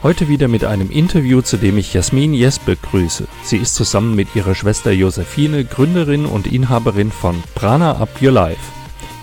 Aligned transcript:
Heute 0.00 0.28
wieder 0.28 0.46
mit 0.46 0.64
einem 0.64 0.92
Interview, 0.92 1.40
zu 1.40 1.56
dem 1.56 1.76
ich 1.76 1.92
Jasmin 1.92 2.32
Jes 2.32 2.60
begrüße. 2.60 3.26
Sie 3.42 3.56
ist 3.56 3.74
zusammen 3.74 4.14
mit 4.14 4.36
ihrer 4.36 4.54
Schwester 4.54 4.92
Josephine 4.92 5.64
Gründerin 5.64 6.24
und 6.24 6.46
Inhaberin 6.46 7.10
von 7.10 7.42
Prana 7.56 7.96
Up 7.96 8.22
Your 8.22 8.30
Life. 8.30 8.60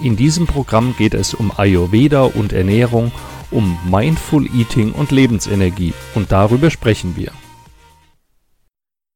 In 0.03 0.17
diesem 0.17 0.47
Programm 0.47 0.93
geht 0.97 1.13
es 1.13 1.33
um 1.33 1.53
Ayurveda 1.55 2.23
und 2.23 2.51
Ernährung, 2.51 3.13
um 3.51 3.79
Mindful 3.89 4.47
Eating 4.53 4.91
und 4.91 5.11
Lebensenergie 5.11 5.93
und 6.13 6.33
darüber 6.33 6.69
sprechen 6.69 7.15
wir. 7.15 7.31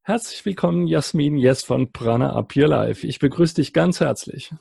Herzlich 0.03 0.45
willkommen, 0.45 0.87
Jasmin 0.87 1.35
Jes 1.35 1.63
von 1.63 1.91
Prana 1.91 2.37
Up 2.37 2.55
Your 2.55 2.69
Life. 2.69 3.05
Ich 3.05 3.19
begrüße 3.19 3.55
dich 3.55 3.73
ganz 3.73 3.99
herzlich. 3.99 4.53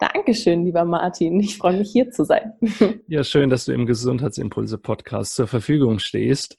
Dankeschön, 0.00 0.64
lieber 0.64 0.86
Martin. 0.86 1.38
Ich 1.40 1.58
freue 1.58 1.76
mich 1.76 1.90
hier 1.92 2.10
zu 2.10 2.24
sein. 2.24 2.54
Ja, 3.06 3.24
schön, 3.24 3.50
dass 3.50 3.64
du 3.64 3.72
im 3.72 3.86
Gesundheitsimpulse 3.86 4.78
Podcast 4.78 5.34
zur 5.34 5.46
Verfügung 5.46 5.98
stehst. 5.98 6.56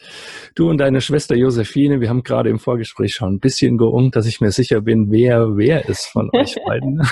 Du 0.54 0.70
und 0.70 0.78
deine 0.80 1.02
Schwester 1.02 1.36
Josephine, 1.36 2.02
wir 2.02 2.10
haben 2.10 2.24
gerade 2.24 2.50
im 2.50 2.60
Vorgespräch 2.60 3.16
schon 3.16 3.36
ein 3.36 3.40
bisschen 3.40 3.78
geungt, 3.78 4.16
dass 4.16 4.26
ich 4.26 4.42
mir 4.42 4.52
sicher 4.52 4.82
bin, 4.82 5.12
wer 5.12 5.58
wer 5.58 5.88
ist 5.88 6.06
von 6.08 6.30
euch 6.34 6.56
beiden. 6.66 7.02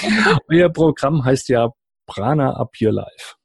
Euer 0.48 0.70
Programm 0.70 1.24
heißt 1.24 1.48
ja 1.50 1.68
Prana 2.06 2.54
Up 2.54 2.72
Your 2.80 2.92
Life. 2.92 3.39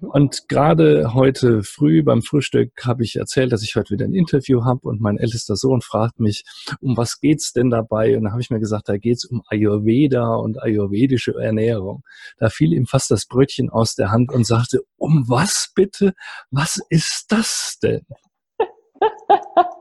Und 0.00 0.48
gerade 0.48 1.14
heute 1.14 1.62
früh 1.62 2.02
beim 2.02 2.22
Frühstück 2.22 2.72
habe 2.84 3.04
ich 3.04 3.16
erzählt, 3.16 3.52
dass 3.52 3.62
ich 3.62 3.76
heute 3.76 3.90
wieder 3.90 4.06
ein 4.06 4.14
Interview 4.14 4.64
habe 4.64 4.88
und 4.88 5.00
mein 5.00 5.18
ältester 5.18 5.56
Sohn 5.56 5.82
fragt 5.82 6.20
mich, 6.20 6.44
um 6.80 6.96
was 6.96 7.20
geht's 7.20 7.52
denn 7.52 7.70
dabei? 7.70 8.16
Und 8.16 8.24
da 8.24 8.30
habe 8.30 8.40
ich 8.40 8.50
mir 8.50 8.60
gesagt, 8.60 8.88
da 8.88 8.96
geht's 8.96 9.24
um 9.24 9.42
Ayurveda 9.48 10.34
und 10.36 10.62
ayurvedische 10.62 11.34
Ernährung. 11.34 12.02
Da 12.38 12.48
fiel 12.48 12.72
ihm 12.72 12.86
fast 12.86 13.10
das 13.10 13.26
Brötchen 13.26 13.70
aus 13.70 13.94
der 13.94 14.10
Hand 14.10 14.32
und 14.32 14.46
sagte, 14.46 14.80
um 14.96 15.28
was 15.28 15.72
bitte? 15.74 16.14
Was 16.50 16.80
ist 16.88 17.26
das 17.28 17.78
denn? 17.82 18.06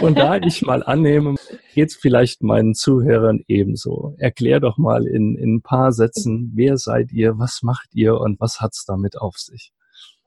Und 0.00 0.18
da 0.18 0.36
ich 0.36 0.62
mal 0.62 0.82
annehme, 0.82 1.34
geht 1.74 1.90
es 1.90 1.96
vielleicht 1.96 2.42
meinen 2.42 2.74
Zuhörern 2.74 3.40
ebenso. 3.48 4.14
Erklär 4.18 4.60
doch 4.60 4.78
mal 4.78 5.06
in, 5.06 5.36
in 5.36 5.56
ein 5.56 5.62
paar 5.62 5.92
Sätzen, 5.92 6.52
wer 6.54 6.76
seid 6.78 7.12
ihr, 7.12 7.38
was 7.38 7.62
macht 7.62 7.94
ihr 7.94 8.18
und 8.18 8.40
was 8.40 8.60
hat 8.60 8.72
es 8.74 8.84
damit 8.86 9.18
auf 9.18 9.36
sich? 9.36 9.72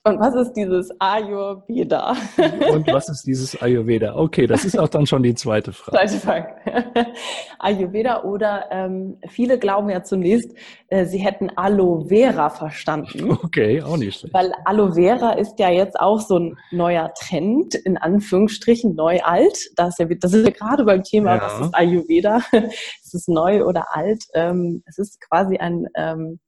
Und 0.10 0.20
was 0.20 0.34
ist 0.34 0.54
dieses 0.54 0.90
Ayurveda? 1.00 2.16
Und 2.74 2.88
was 2.88 3.10
ist 3.10 3.28
dieses 3.28 3.62
Ayurveda? 3.62 4.16
Okay, 4.16 4.48
das 4.48 4.66
ist 4.66 4.78
auch 4.78 4.88
dann 4.88 5.06
schon 5.06 5.22
die 5.22 5.36
zweite 5.36 5.72
Frage. 5.72 5.98
Zweite 5.98 6.20
Frage. 6.20 6.48
Ayurveda 7.60 8.24
oder 8.24 8.66
ähm, 8.72 9.18
viele 9.28 9.60
glauben 9.60 9.90
ja 9.90 10.02
zunächst, 10.04 10.52
äh, 10.88 11.06
sie 11.06 11.20
hätten 11.20 11.52
Aloe 11.56 12.08
Vera 12.08 12.50
verstanden. 12.50 13.38
Okay, 13.44 13.84
auch 13.84 13.98
nicht 13.98 14.20
schlecht. 14.20 14.34
Weil 14.34 14.52
Aloe 14.66 14.94
Vera 14.94 15.34
ist 15.34 15.60
ja 15.60 15.70
jetzt 15.70 16.00
auch 16.00 16.20
so 16.20 16.40
ein 16.40 16.58
neuer 16.72 17.14
Trend, 17.14 17.76
in 17.76 17.98
Anführungsstrichen 17.98 18.96
neu-alt. 18.96 19.58
Das, 19.76 20.00
ja, 20.00 20.08
das 20.08 20.34
ist 20.34 20.44
ja 20.44 20.52
gerade 20.52 20.86
beim 20.86 21.04
Thema, 21.04 21.36
ja. 21.36 21.42
was 21.44 21.68
ist 21.68 21.76
Ayurveda? 21.76 22.42
es 22.52 23.14
ist 23.14 23.30
neu 23.30 23.64
oder 23.64 23.96
alt. 23.96 24.24
Ähm, 24.34 24.82
es 24.88 24.98
ist 24.98 25.22
quasi 25.22 25.58
ein, 25.58 25.86
ähm, 25.96 26.40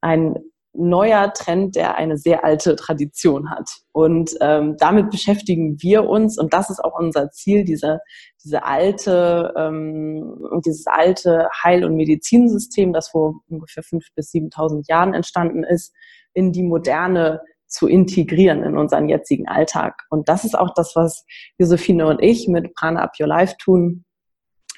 ein 0.00 0.36
neuer 0.74 1.32
Trend, 1.32 1.76
der 1.76 1.96
eine 1.96 2.18
sehr 2.18 2.44
alte 2.44 2.76
Tradition 2.76 3.50
hat. 3.50 3.70
Und 3.92 4.34
ähm, 4.40 4.76
damit 4.78 5.10
beschäftigen 5.10 5.80
wir 5.80 6.04
uns 6.04 6.38
und 6.38 6.52
das 6.52 6.68
ist 6.68 6.84
auch 6.84 6.98
unser 6.98 7.30
Ziel, 7.30 7.64
diese, 7.64 8.00
diese 8.44 8.64
alte, 8.64 9.54
ähm, 9.56 10.36
dieses 10.66 10.86
alte 10.86 11.48
Heil- 11.62 11.84
und 11.84 11.94
Medizinsystem, 11.94 12.92
das 12.92 13.08
vor 13.08 13.40
ungefähr 13.48 13.84
fünf 13.84 14.06
bis 14.16 14.32
7.000 14.32 14.88
Jahren 14.88 15.14
entstanden 15.14 15.62
ist, 15.62 15.94
in 16.32 16.52
die 16.52 16.64
moderne 16.64 17.40
zu 17.66 17.88
integrieren 17.88 18.62
in 18.62 18.76
unseren 18.76 19.08
jetzigen 19.08 19.48
Alltag. 19.48 20.02
Und 20.10 20.28
das 20.28 20.44
ist 20.44 20.56
auch 20.56 20.74
das, 20.74 20.94
was 20.94 21.24
Josephine 21.58 22.06
und 22.06 22.22
ich 22.22 22.48
mit 22.48 22.74
Prana 22.74 23.02
Up 23.02 23.12
Your 23.20 23.26
Life 23.26 23.56
tun. 23.58 24.04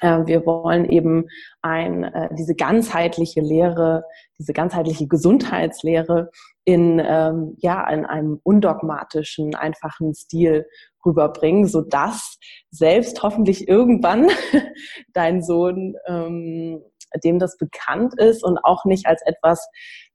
Äh, 0.01 0.25
wir 0.25 0.45
wollen 0.45 0.85
eben 0.85 1.25
ein, 1.61 2.03
äh, 2.03 2.29
diese 2.37 2.55
ganzheitliche 2.55 3.41
Lehre, 3.41 4.03
diese 4.39 4.53
ganzheitliche 4.53 5.07
Gesundheitslehre 5.07 6.29
in, 6.65 7.01
ähm, 7.03 7.55
ja, 7.59 7.87
in 7.89 8.05
einem 8.05 8.39
undogmatischen, 8.43 9.55
einfachen 9.55 10.13
Stil 10.13 10.67
rüberbringen, 11.05 11.65
so 11.65 11.81
dass 11.81 12.37
selbst 12.69 13.23
hoffentlich 13.23 13.67
irgendwann 13.67 14.29
dein 15.13 15.41
Sohn, 15.41 15.95
ähm, 16.07 16.83
dem 17.23 17.39
das 17.39 17.57
bekannt 17.57 18.13
ist 18.19 18.43
und 18.43 18.57
auch 18.63 18.83
nicht 18.85 19.07
als 19.07 19.21
etwas 19.25 19.65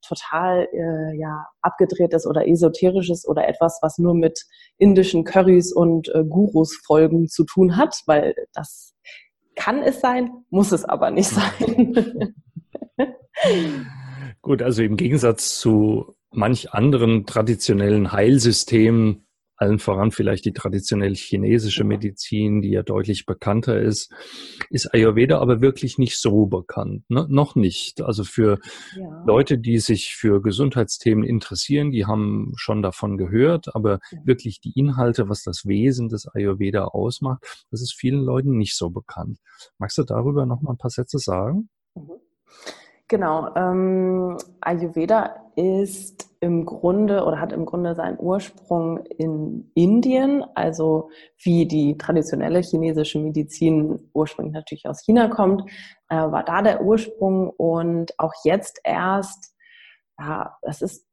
total 0.06 0.68
äh, 0.72 1.16
ja, 1.18 1.46
abgedrehtes 1.62 2.26
oder 2.26 2.46
esoterisches 2.46 3.26
oder 3.26 3.48
etwas, 3.48 3.78
was 3.82 3.98
nur 3.98 4.14
mit 4.14 4.44
indischen 4.78 5.24
Currys 5.24 5.72
und 5.72 6.08
äh, 6.14 6.22
Gurus 6.24 6.76
Folgen 6.84 7.28
zu 7.28 7.44
tun 7.44 7.76
hat, 7.76 8.02
weil 8.06 8.34
das 8.52 8.94
kann 9.62 9.82
es 9.82 10.00
sein, 10.00 10.30
muss 10.50 10.72
es 10.72 10.84
aber 10.84 11.10
nicht 11.12 11.28
sein. 11.30 12.34
Gut, 14.42 14.60
also 14.60 14.82
im 14.82 14.96
Gegensatz 14.96 15.58
zu 15.60 16.16
manch 16.32 16.72
anderen 16.72 17.26
traditionellen 17.26 18.10
Heilsystemen 18.10 19.24
allen 19.62 19.78
voran 19.78 20.10
vielleicht 20.10 20.44
die 20.44 20.52
traditionell 20.52 21.14
chinesische 21.14 21.84
Medizin, 21.84 22.62
die 22.62 22.70
ja 22.70 22.82
deutlich 22.82 23.26
bekannter 23.26 23.80
ist, 23.80 24.12
ist 24.70 24.92
Ayurveda 24.92 25.38
aber 25.38 25.60
wirklich 25.60 25.98
nicht 25.98 26.18
so 26.18 26.46
bekannt. 26.46 27.04
Ne? 27.08 27.26
Noch 27.28 27.54
nicht. 27.54 28.02
Also 28.02 28.24
für 28.24 28.58
ja. 28.96 29.24
Leute, 29.24 29.58
die 29.58 29.78
sich 29.78 30.16
für 30.16 30.42
Gesundheitsthemen 30.42 31.22
interessieren, 31.22 31.92
die 31.92 32.06
haben 32.06 32.52
schon 32.56 32.82
davon 32.82 33.16
gehört, 33.16 33.72
aber 33.74 34.00
ja. 34.10 34.18
wirklich 34.24 34.60
die 34.60 34.72
Inhalte, 34.74 35.28
was 35.28 35.44
das 35.44 35.64
Wesen 35.64 36.08
des 36.08 36.26
Ayurveda 36.26 36.86
ausmacht, 36.86 37.66
das 37.70 37.82
ist 37.82 37.94
vielen 37.94 38.24
Leuten 38.24 38.58
nicht 38.58 38.76
so 38.76 38.90
bekannt. 38.90 39.38
Magst 39.78 39.96
du 39.96 40.02
darüber 40.02 40.44
noch 40.44 40.60
mal 40.60 40.72
ein 40.72 40.78
paar 40.78 40.90
Sätze 40.90 41.18
sagen? 41.18 41.68
Mhm. 41.94 42.10
Genau. 43.12 43.54
Ähm, 43.56 44.38
Ayurveda 44.62 45.36
ist 45.54 46.30
im 46.40 46.64
Grunde 46.64 47.26
oder 47.26 47.40
hat 47.40 47.52
im 47.52 47.66
Grunde 47.66 47.94
seinen 47.94 48.18
Ursprung 48.18 49.04
in 49.04 49.70
Indien, 49.74 50.42
also 50.54 51.10
wie 51.36 51.66
die 51.68 51.98
traditionelle 51.98 52.60
chinesische 52.62 53.18
Medizin 53.18 54.08
ursprünglich 54.14 54.54
natürlich 54.54 54.86
aus 54.86 55.02
China 55.04 55.28
kommt, 55.28 55.70
äh, 56.08 56.14
war 56.16 56.42
da 56.42 56.62
der 56.62 56.82
Ursprung 56.82 57.50
und 57.50 58.18
auch 58.18 58.32
jetzt 58.44 58.80
erst, 58.82 59.54
ja, 60.18 60.56
das 60.62 60.80
ist, 60.80 61.06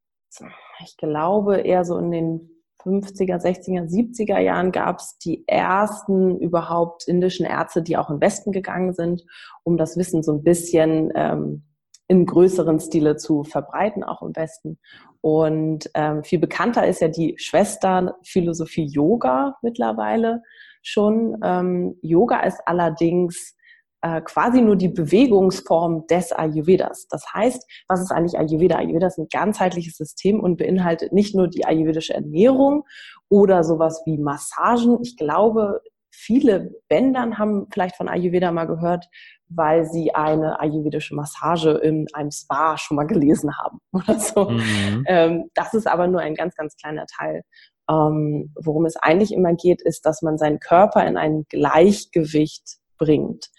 ich 0.85 0.95
glaube, 0.95 1.57
eher 1.57 1.83
so 1.83 1.97
in 1.97 2.11
den 2.11 2.49
50er, 2.81 3.43
60er, 3.43 3.89
70er 3.89 4.39
Jahren 4.39 4.71
gab 4.71 4.99
es 4.99 5.17
die 5.17 5.45
ersten 5.49 6.39
überhaupt 6.39 7.09
indischen 7.09 7.45
Ärzte, 7.45 7.81
die 7.81 7.97
auch 7.97 8.09
im 8.09 8.21
Westen 8.21 8.53
gegangen 8.53 8.93
sind, 8.93 9.25
um 9.65 9.75
das 9.75 9.97
Wissen 9.97 10.23
so 10.23 10.31
ein 10.31 10.43
bisschen 10.43 11.11
ähm, 11.13 11.65
in 12.09 12.25
größeren 12.25 12.79
Stile 12.79 13.15
zu 13.15 13.43
verbreiten, 13.43 14.03
auch 14.03 14.21
im 14.21 14.35
Westen. 14.35 14.79
Und 15.21 15.89
ähm, 15.93 16.23
viel 16.23 16.39
bekannter 16.39 16.85
ist 16.87 17.01
ja 17.01 17.07
die 17.07 17.35
Schwesternphilosophie 17.37 18.85
Yoga 18.85 19.55
mittlerweile 19.61 20.41
schon. 20.81 21.37
Ähm, 21.43 21.97
Yoga 22.01 22.41
ist 22.41 22.59
allerdings 22.65 23.55
äh, 24.01 24.21
quasi 24.21 24.61
nur 24.61 24.75
die 24.75 24.87
Bewegungsform 24.87 26.07
des 26.07 26.31
Ayurvedas. 26.31 27.07
Das 27.09 27.25
heißt, 27.33 27.63
was 27.87 28.01
ist 28.01 28.11
eigentlich 28.11 28.39
Ayurveda? 28.39 28.77
Ayurveda 28.77 29.07
ist 29.07 29.19
ein 29.19 29.27
ganzheitliches 29.31 29.97
System 29.97 30.39
und 30.39 30.57
beinhaltet 30.57 31.13
nicht 31.13 31.35
nur 31.35 31.47
die 31.47 31.65
ayurvedische 31.65 32.13
Ernährung 32.13 32.85
oder 33.29 33.63
sowas 33.63 34.01
wie 34.05 34.17
Massagen. 34.17 34.99
Ich 35.01 35.15
glaube, 35.15 35.81
viele 36.19 36.75
Bändern 36.89 37.37
haben 37.37 37.67
vielleicht 37.71 37.95
von 37.95 38.09
Ayurveda 38.09 38.51
mal 38.51 38.67
gehört, 38.67 39.07
weil 39.47 39.85
sie 39.85 40.13
eine 40.13 40.59
ayurvedische 40.59 41.15
Massage 41.15 41.71
in 41.71 42.07
einem 42.13 42.31
Spa 42.31 42.77
schon 42.77 42.97
mal 42.97 43.07
gelesen 43.07 43.57
haben 43.57 43.79
oder 43.93 44.19
so. 44.19 44.49
Mhm. 44.49 45.03
Ähm, 45.07 45.49
das 45.53 45.73
ist 45.73 45.87
aber 45.87 46.07
nur 46.07 46.21
ein 46.21 46.35
ganz, 46.35 46.55
ganz 46.55 46.75
kleiner 46.75 47.05
Teil. 47.05 47.43
Ähm, 47.89 48.53
worum 48.61 48.85
es 48.85 48.97
eigentlich 48.97 49.33
immer 49.33 49.53
geht, 49.53 49.81
ist, 49.81 50.05
dass 50.05 50.21
man 50.21 50.37
seinen 50.37 50.59
Körper 50.59 51.05
in 51.07 51.17
ein 51.17 51.45
Gleichgewicht 51.49 52.77
bringt. 52.97 53.49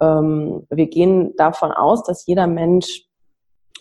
Ähm, 0.00 0.66
wir 0.70 0.88
gehen 0.88 1.34
davon 1.36 1.72
aus, 1.72 2.02
dass 2.02 2.26
jeder 2.26 2.46
Mensch 2.46 3.04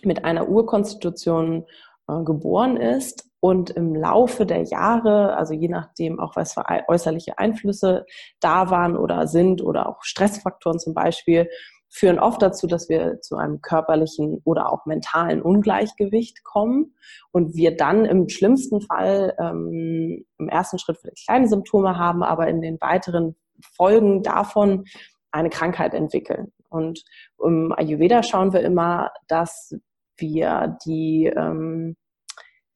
mit 0.04 0.24
einer 0.24 0.48
Urkonstitution 0.48 1.66
äh, 2.08 2.24
geboren 2.24 2.78
ist 2.78 3.27
Und 3.48 3.70
im 3.70 3.96
Laufe 3.96 4.46
der 4.46 4.64
Jahre, 4.64 5.38
also 5.38 5.54
je 5.54 5.70
nachdem 5.70 6.20
auch 6.20 6.36
was 6.36 6.54
für 6.54 6.66
äußerliche 6.90 7.40
Einflüsse 7.40 8.06
da 8.42 8.70
waren 8.72 8.98
oder 8.98 9.26
sind 9.26 9.64
oder 9.64 9.88
auch 9.88 10.04
Stressfaktoren 10.04 10.80
zum 10.80 10.94
Beispiel, 10.94 11.48
führen 11.88 12.20
oft 12.20 12.42
dazu, 12.42 12.68
dass 12.68 12.90
wir 12.90 13.22
zu 13.22 13.38
einem 13.38 13.62
körperlichen 13.62 14.42
oder 14.44 14.70
auch 14.70 14.86
mentalen 14.86 15.42
Ungleichgewicht 15.42 16.44
kommen 16.44 16.94
und 17.32 17.56
wir 17.56 17.78
dann 17.78 18.04
im 18.04 18.28
schlimmsten 18.28 18.82
Fall 18.82 19.34
ähm, 19.40 20.26
im 20.38 20.50
ersten 20.50 20.78
Schritt 20.78 20.98
vielleicht 20.98 21.26
kleine 21.26 21.48
Symptome 21.48 21.98
haben, 21.98 22.24
aber 22.24 22.50
in 22.50 22.62
den 22.62 22.78
weiteren 22.82 23.38
Folgen 23.78 24.24
davon 24.24 24.84
eine 25.32 25.50
Krankheit 25.50 25.94
entwickeln. 25.94 26.52
Und 26.68 27.02
im 27.42 27.72
Ayurveda 27.72 28.24
schauen 28.24 28.52
wir 28.52 28.60
immer, 28.60 29.14
dass 29.30 29.74
wir 30.18 30.78
die 30.86 31.32
ähm, 31.34 31.96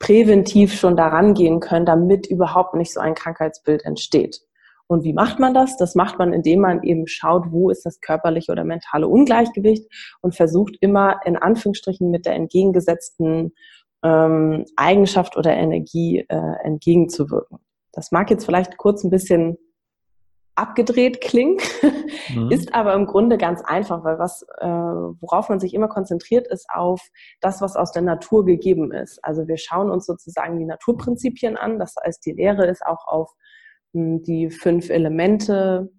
präventiv 0.01 0.73
schon 0.73 0.97
daran 0.97 1.33
gehen 1.33 1.59
können, 1.59 1.85
damit 1.85 2.27
überhaupt 2.27 2.73
nicht 2.73 2.91
so 2.91 2.99
ein 2.99 3.15
Krankheitsbild 3.15 3.85
entsteht. 3.85 4.41
Und 4.87 5.05
wie 5.05 5.13
macht 5.13 5.39
man 5.39 5.53
das? 5.53 5.77
Das 5.77 5.95
macht 5.95 6.19
man, 6.19 6.33
indem 6.33 6.59
man 6.59 6.83
eben 6.83 7.07
schaut, 7.07 7.45
wo 7.51 7.69
ist 7.69 7.85
das 7.85 8.01
körperliche 8.01 8.51
oder 8.51 8.65
mentale 8.65 9.07
Ungleichgewicht 9.07 9.85
und 10.21 10.35
versucht 10.35 10.75
immer 10.81 11.21
in 11.23 11.37
Anführungsstrichen 11.37 12.11
mit 12.11 12.25
der 12.25 12.35
entgegengesetzten 12.35 13.53
ähm, 14.03 14.65
Eigenschaft 14.75 15.37
oder 15.37 15.53
Energie 15.53 16.25
äh, 16.27 16.65
entgegenzuwirken. 16.65 17.59
Das 17.93 18.11
mag 18.11 18.29
jetzt 18.31 18.43
vielleicht 18.43 18.77
kurz 18.77 19.05
ein 19.05 19.11
bisschen 19.11 19.57
abgedreht 20.55 21.21
klingt, 21.21 21.61
mhm. 22.29 22.51
ist 22.51 22.73
aber 22.73 22.93
im 22.93 23.05
Grunde 23.05 23.37
ganz 23.37 23.61
einfach, 23.61 24.03
weil 24.03 24.19
was, 24.19 24.43
äh, 24.59 24.67
worauf 24.67 25.49
man 25.49 25.59
sich 25.59 25.73
immer 25.73 25.87
konzentriert, 25.87 26.47
ist 26.47 26.67
auf 26.69 27.01
das, 27.39 27.61
was 27.61 27.75
aus 27.75 27.91
der 27.91 28.01
Natur 28.01 28.45
gegeben 28.45 28.91
ist. 28.91 29.23
Also 29.23 29.47
wir 29.47 29.57
schauen 29.57 29.89
uns 29.89 30.05
sozusagen 30.05 30.57
die 30.57 30.65
Naturprinzipien 30.65 31.57
an. 31.57 31.79
Das 31.79 31.95
heißt, 32.03 32.25
die 32.25 32.33
Lehre 32.33 32.67
ist 32.67 32.85
auch 32.85 33.07
auf 33.07 33.31
mh, 33.93 34.03
hm, 34.03 34.23
die 34.23 34.49
fünf 34.49 34.89
Elemente 34.89 35.91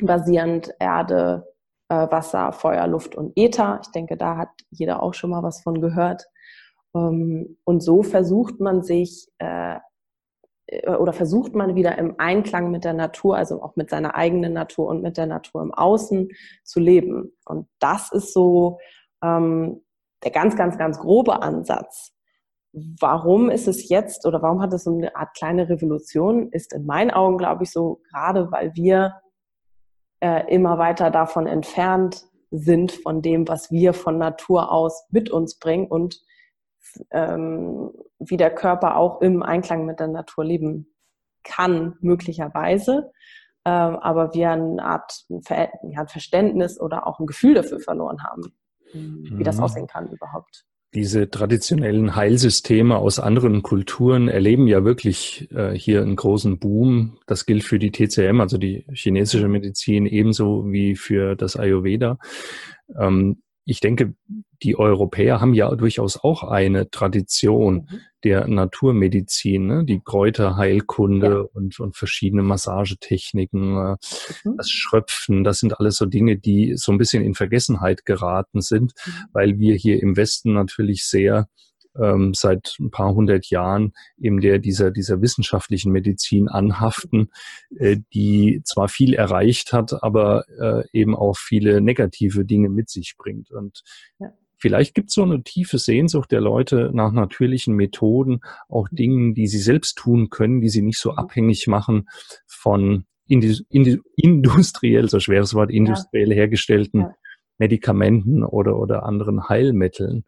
basierend 0.00 0.74
Erde, 0.80 1.46
äh, 1.88 2.10
Wasser, 2.10 2.52
Feuer, 2.52 2.86
Luft 2.86 3.14
und 3.14 3.32
Äther. 3.36 3.80
Ich 3.82 3.90
denke, 3.92 4.16
da 4.16 4.36
hat 4.36 4.50
jeder 4.70 5.02
auch 5.02 5.14
schon 5.14 5.30
mal 5.30 5.42
was 5.42 5.62
von 5.62 5.80
gehört. 5.80 6.26
Ähm, 6.94 7.58
und 7.64 7.82
so 7.82 8.02
versucht 8.02 8.60
man 8.60 8.82
sich 8.82 9.28
äh, 9.38 9.74
äh, 9.74 9.80
oder 10.98 11.12
versucht 11.12 11.54
man 11.54 11.74
wieder 11.74 11.98
im 11.98 12.14
Einklang 12.18 12.70
mit 12.70 12.84
der 12.84 12.94
Natur, 12.94 13.36
also 13.36 13.62
auch 13.62 13.76
mit 13.76 13.90
seiner 13.90 14.14
eigenen 14.14 14.52
Natur 14.52 14.86
und 14.88 15.02
mit 15.02 15.16
der 15.16 15.26
Natur 15.26 15.62
im 15.62 15.72
Außen 15.72 16.28
zu 16.64 16.80
leben. 16.80 17.32
Und 17.44 17.68
das 17.78 18.12
ist 18.12 18.32
so 18.32 18.78
ähm, 19.22 19.82
der 20.22 20.30
ganz, 20.30 20.56
ganz, 20.56 20.78
ganz 20.78 20.98
grobe 20.98 21.42
Ansatz. 21.42 22.12
Warum 22.72 23.50
ist 23.50 23.68
es 23.68 23.88
jetzt 23.88 24.26
oder 24.26 24.42
warum 24.42 24.60
hat 24.60 24.72
es 24.72 24.84
so 24.84 24.92
eine 24.92 25.14
Art 25.14 25.34
kleine 25.36 25.68
Revolution? 25.68 26.48
Ist 26.50 26.72
in 26.72 26.86
meinen 26.86 27.10
Augen, 27.10 27.38
glaube 27.38 27.64
ich, 27.64 27.70
so 27.70 28.00
gerade, 28.10 28.50
weil 28.50 28.74
wir 28.74 29.14
äh, 30.20 30.52
immer 30.52 30.78
weiter 30.78 31.10
davon 31.10 31.46
entfernt 31.46 32.24
sind 32.50 32.92
von 32.92 33.22
dem, 33.22 33.46
was 33.46 33.70
wir 33.70 33.92
von 33.94 34.18
Natur 34.18 34.72
aus 34.72 35.06
mit 35.10 35.30
uns 35.30 35.58
bringen 35.58 35.86
und 35.86 36.20
ähm, 37.10 37.90
wie 38.18 38.36
der 38.36 38.50
Körper 38.50 38.96
auch 38.96 39.20
im 39.20 39.42
Einklang 39.42 39.86
mit 39.86 40.00
der 40.00 40.08
Natur 40.08 40.44
leben 40.44 40.94
kann, 41.42 41.96
möglicherweise. 42.00 43.12
Ähm, 43.66 43.96
aber 43.96 44.34
wir 44.34 44.50
eine 44.50 44.84
Art 44.84 45.24
ein 45.30 46.08
Verständnis 46.08 46.80
oder 46.80 47.06
auch 47.06 47.18
ein 47.18 47.26
Gefühl 47.26 47.54
dafür 47.54 47.80
verloren 47.80 48.22
haben, 48.22 48.54
wie 48.92 49.42
das 49.42 49.56
mhm. 49.56 49.62
aussehen 49.62 49.86
kann 49.86 50.10
überhaupt. 50.10 50.66
Diese 50.94 51.28
traditionellen 51.28 52.14
Heilsysteme 52.14 52.96
aus 52.96 53.18
anderen 53.18 53.62
Kulturen 53.62 54.28
erleben 54.28 54.68
ja 54.68 54.84
wirklich 54.84 55.50
äh, 55.50 55.72
hier 55.72 56.02
einen 56.02 56.14
großen 56.14 56.60
Boom. 56.60 57.18
Das 57.26 57.46
gilt 57.46 57.64
für 57.64 57.80
die 57.80 57.90
TCM, 57.90 58.40
also 58.40 58.58
die 58.58 58.86
chinesische 58.92 59.48
Medizin, 59.48 60.06
ebenso 60.06 60.70
wie 60.70 60.94
für 60.94 61.34
das 61.34 61.56
Ayurveda. 61.56 62.18
Ähm, 62.96 63.42
ich 63.64 63.80
denke, 63.80 64.14
die 64.62 64.76
Europäer 64.76 65.40
haben 65.40 65.54
ja 65.54 65.74
durchaus 65.74 66.16
auch 66.16 66.44
eine 66.44 66.90
Tradition 66.90 67.88
mhm. 67.90 68.00
der 68.22 68.46
Naturmedizin, 68.46 69.66
ne? 69.66 69.84
die 69.84 70.00
Kräuterheilkunde 70.00 71.28
ja. 71.28 71.48
und, 71.52 71.80
und 71.80 71.96
verschiedene 71.96 72.42
Massagetechniken, 72.42 73.76
äh, 73.76 73.96
mhm. 74.44 74.56
das 74.56 74.70
Schröpfen, 74.70 75.44
das 75.44 75.58
sind 75.58 75.78
alles 75.78 75.96
so 75.96 76.06
Dinge, 76.06 76.36
die 76.36 76.74
so 76.76 76.92
ein 76.92 76.98
bisschen 76.98 77.24
in 77.24 77.34
Vergessenheit 77.34 78.04
geraten 78.04 78.60
sind, 78.60 78.92
mhm. 79.06 79.10
weil 79.32 79.58
wir 79.58 79.74
hier 79.74 80.02
im 80.02 80.16
Westen 80.16 80.52
natürlich 80.52 81.04
sehr 81.06 81.48
ähm, 82.00 82.32
seit 82.34 82.76
ein 82.80 82.90
paar 82.90 83.14
hundert 83.14 83.46
Jahren 83.46 83.92
eben 84.18 84.40
der 84.40 84.58
dieser 84.58 84.90
dieser 84.90 85.20
wissenschaftlichen 85.20 85.92
Medizin 85.92 86.48
anhaften, 86.48 87.30
äh, 87.76 87.98
die 88.12 88.62
zwar 88.64 88.88
viel 88.88 89.14
erreicht 89.14 89.72
hat, 89.72 90.02
aber 90.02 90.44
äh, 90.58 90.84
eben 90.92 91.16
auch 91.16 91.36
viele 91.36 91.80
negative 91.80 92.44
Dinge 92.44 92.68
mit 92.68 92.90
sich 92.90 93.14
bringt. 93.16 93.50
Und 93.50 93.82
ja. 94.18 94.32
Vielleicht 94.56 94.94
gibt 94.94 95.10
es 95.10 95.14
so 95.14 95.24
eine 95.24 95.42
tiefe 95.42 95.76
Sehnsucht 95.76 96.32
der 96.32 96.40
Leute 96.40 96.90
nach 96.94 97.12
natürlichen 97.12 97.74
Methoden, 97.74 98.40
auch 98.68 98.88
Dingen, 98.90 99.34
die 99.34 99.46
sie 99.46 99.58
selbst 99.58 99.98
tun 99.98 100.30
können, 100.30 100.62
die 100.62 100.70
sie 100.70 100.80
nicht 100.80 100.98
so 100.98 101.12
mhm. 101.12 101.18
abhängig 101.18 101.66
machen 101.66 102.08
von 102.46 103.04
industriell, 103.26 105.10
so 105.10 105.20
schweres 105.20 105.52
Wort, 105.52 105.70
industriell 105.70 106.32
hergestellten. 106.32 107.08
Medikamenten 107.58 108.42
oder, 108.42 108.78
oder 108.78 109.04
anderen 109.04 109.48
Heilmitteln. 109.48 110.24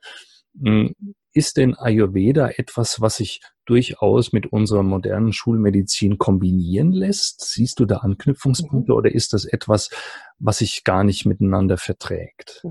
Hm, 1.36 1.40
ist 1.40 1.56
denn 1.56 1.74
Ayurveda 1.74 2.50
etwas, 2.56 3.00
was 3.00 3.16
sich 3.16 3.40
durchaus 3.66 4.32
mit 4.32 4.52
unserer 4.52 4.82
modernen 4.82 5.32
Schulmedizin 5.32 6.18
kombinieren 6.18 6.92
lässt? 6.92 7.40
Siehst 7.52 7.78
du 7.80 7.84
da 7.84 7.98
Anknüpfungspunkte 7.98 8.92
mhm. 8.92 8.98
oder 8.98 9.14
ist 9.14 9.32
das 9.32 9.44
etwas, 9.44 9.90
was 10.38 10.58
sich 10.58 10.84
gar 10.84 11.04
nicht 11.04 11.26
miteinander 11.26 11.76
verträgt? 11.76 12.62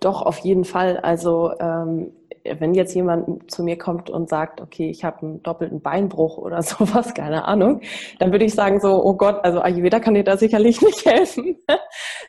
Doch, 0.00 0.22
auf 0.22 0.38
jeden 0.38 0.64
Fall. 0.64 0.98
Also 0.98 1.52
ähm, 1.58 2.12
wenn 2.44 2.74
jetzt 2.74 2.94
jemand 2.94 3.50
zu 3.50 3.62
mir 3.62 3.76
kommt 3.76 4.08
und 4.08 4.28
sagt, 4.28 4.60
okay, 4.60 4.88
ich 4.88 5.04
habe 5.04 5.22
einen 5.22 5.42
doppelten 5.42 5.82
Beinbruch 5.82 6.38
oder 6.38 6.62
sowas, 6.62 7.14
keine 7.14 7.44
Ahnung, 7.44 7.80
dann 8.18 8.32
würde 8.32 8.44
ich 8.44 8.54
sagen 8.54 8.80
so, 8.80 9.04
oh 9.04 9.14
Gott, 9.14 9.44
also 9.44 9.60
Ayurveda 9.60 10.00
kann 10.00 10.14
dir 10.14 10.24
da 10.24 10.36
sicherlich 10.36 10.80
nicht 10.82 11.04
helfen, 11.04 11.58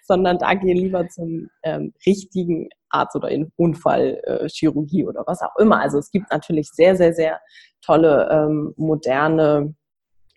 sondern 0.03 0.37
da 0.37 0.53
geh 0.53 0.73
lieber 0.73 1.07
zum 1.07 1.47
ähm, 1.63 1.93
richtigen 2.05 2.69
Arzt 2.89 3.15
oder 3.15 3.29
in 3.29 3.51
Unfallchirurgie 3.55 5.01
äh, 5.01 5.05
oder 5.05 5.23
was 5.25 5.41
auch 5.41 5.55
immer. 5.61 5.79
Also 5.79 5.97
es 5.97 6.11
gibt 6.11 6.31
natürlich 6.31 6.69
sehr, 6.71 6.95
sehr, 6.95 7.13
sehr 7.13 7.39
tolle 7.81 8.29
ähm, 8.31 8.73
moderne 8.77 9.75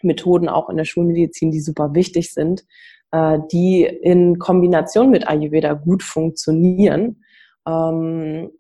Methoden 0.02 0.48
auch 0.48 0.68
in 0.68 0.76
der 0.76 0.84
Schulmedizin, 0.84 1.50
die 1.50 1.60
super 1.60 1.94
wichtig 1.94 2.32
sind, 2.32 2.64
äh, 3.10 3.38
die 3.50 3.84
in 3.84 4.38
Kombination 4.38 5.10
mit 5.10 5.28
Ayurveda 5.28 5.72
gut 5.74 6.02
funktionieren. 6.02 7.24
Ähm, 7.66 8.50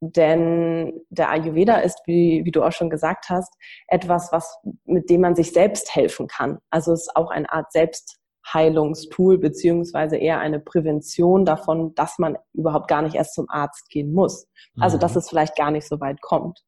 denn 0.00 0.92
der 1.08 1.30
Ayurveda 1.30 1.76
ist, 1.78 2.00
wie, 2.06 2.42
wie 2.44 2.50
du 2.50 2.62
auch 2.62 2.72
schon 2.72 2.90
gesagt 2.90 3.30
hast, 3.30 3.54
etwas, 3.88 4.32
was, 4.32 4.58
mit 4.84 5.08
dem 5.08 5.22
man 5.22 5.34
sich 5.34 5.52
selbst 5.52 5.94
helfen 5.94 6.26
kann. 6.26 6.58
Also 6.70 6.92
es 6.92 7.02
ist 7.02 7.16
auch 7.16 7.30
eine 7.30 7.50
Art 7.50 7.72
Selbst 7.72 8.18
Heilungstool 8.46 9.38
beziehungsweise 9.38 10.16
eher 10.16 10.38
eine 10.38 10.60
Prävention 10.60 11.44
davon, 11.44 11.94
dass 11.94 12.18
man 12.18 12.36
überhaupt 12.52 12.88
gar 12.88 13.02
nicht 13.02 13.14
erst 13.14 13.34
zum 13.34 13.46
Arzt 13.48 13.88
gehen 13.88 14.12
muss. 14.12 14.48
Also 14.78 14.98
dass 14.98 15.12
mhm. 15.14 15.18
es 15.18 15.28
vielleicht 15.28 15.56
gar 15.56 15.70
nicht 15.70 15.88
so 15.88 16.00
weit 16.00 16.20
kommt. 16.20 16.64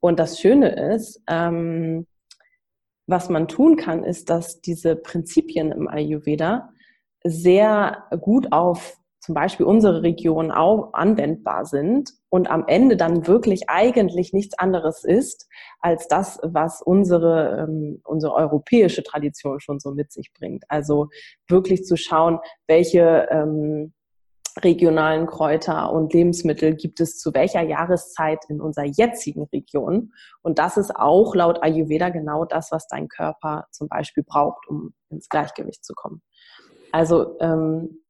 Und 0.00 0.18
das 0.18 0.38
Schöne 0.38 0.68
ist, 0.94 1.22
ähm, 1.28 2.06
was 3.06 3.28
man 3.28 3.48
tun 3.48 3.76
kann, 3.76 4.04
ist, 4.04 4.30
dass 4.30 4.60
diese 4.60 4.96
Prinzipien 4.96 5.72
im 5.72 5.88
Ayurveda 5.88 6.70
sehr 7.22 8.04
gut 8.20 8.52
auf 8.52 8.98
zum 9.24 9.34
Beispiel 9.34 9.64
unsere 9.64 10.02
Region 10.02 10.50
auch 10.52 10.92
anwendbar 10.92 11.64
sind 11.64 12.10
und 12.28 12.50
am 12.50 12.64
Ende 12.66 12.98
dann 12.98 13.26
wirklich 13.26 13.70
eigentlich 13.70 14.34
nichts 14.34 14.58
anderes 14.58 15.02
ist 15.02 15.48
als 15.80 16.08
das, 16.08 16.38
was 16.42 16.82
unsere, 16.82 17.64
ähm, 17.66 18.02
unsere 18.04 18.34
europäische 18.34 19.02
Tradition 19.02 19.60
schon 19.60 19.80
so 19.80 19.92
mit 19.92 20.12
sich 20.12 20.30
bringt. 20.34 20.64
Also 20.68 21.08
wirklich 21.48 21.84
zu 21.84 21.96
schauen, 21.96 22.38
welche 22.66 23.26
ähm, 23.30 23.94
regionalen 24.62 25.26
Kräuter 25.26 25.90
und 25.90 26.12
Lebensmittel 26.12 26.74
gibt 26.76 27.00
es 27.00 27.18
zu 27.18 27.32
welcher 27.32 27.62
Jahreszeit 27.62 28.44
in 28.50 28.60
unserer 28.60 28.84
jetzigen 28.84 29.44
Region. 29.44 30.12
Und 30.42 30.58
das 30.58 30.76
ist 30.76 30.94
auch 30.94 31.34
laut 31.34 31.62
Ayurveda 31.62 32.10
genau 32.10 32.44
das, 32.44 32.70
was 32.72 32.86
dein 32.88 33.08
Körper 33.08 33.68
zum 33.70 33.88
Beispiel 33.88 34.22
braucht, 34.22 34.68
um 34.68 34.92
ins 35.08 35.30
Gleichgewicht 35.30 35.82
zu 35.82 35.94
kommen. 35.94 36.20
Also 36.92 37.38
ähm, 37.40 38.03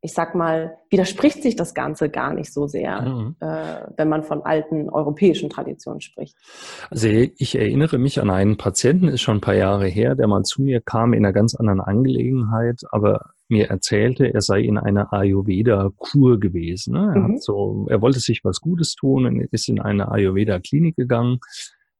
ich 0.00 0.12
sag 0.12 0.34
mal, 0.34 0.78
widerspricht 0.90 1.42
sich 1.42 1.56
das 1.56 1.74
Ganze 1.74 2.08
gar 2.08 2.32
nicht 2.32 2.52
so 2.52 2.68
sehr, 2.68 3.02
mhm. 3.02 3.36
äh, 3.40 3.80
wenn 3.96 4.08
man 4.08 4.22
von 4.22 4.42
alten 4.42 4.88
europäischen 4.88 5.50
Traditionen 5.50 6.00
spricht. 6.00 6.36
Also 6.90 7.08
ich 7.08 7.56
erinnere 7.56 7.98
mich 7.98 8.20
an 8.20 8.30
einen 8.30 8.56
Patienten, 8.56 9.08
ist 9.08 9.22
schon 9.22 9.38
ein 9.38 9.40
paar 9.42 9.56
Jahre 9.56 9.88
her, 9.88 10.14
der 10.14 10.28
mal 10.28 10.44
zu 10.44 10.62
mir 10.62 10.80
kam 10.80 11.14
in 11.14 11.24
einer 11.24 11.32
ganz 11.32 11.56
anderen 11.56 11.80
Angelegenheit, 11.80 12.82
aber 12.90 13.32
mir 13.48 13.70
erzählte, 13.70 14.32
er 14.32 14.40
sei 14.40 14.60
in 14.60 14.78
einer 14.78 15.12
Ayurveda-Kur 15.12 16.38
gewesen. 16.38 16.92
Ne? 16.92 17.12
Er, 17.14 17.20
mhm. 17.20 17.34
hat 17.34 17.42
so, 17.42 17.86
er 17.88 18.00
wollte 18.00 18.20
sich 18.20 18.44
was 18.44 18.60
Gutes 18.60 18.94
tun 18.94 19.26
und 19.26 19.40
ist 19.40 19.68
in 19.68 19.80
eine 19.80 20.12
Ayurveda-Klinik 20.12 20.94
gegangen 20.94 21.40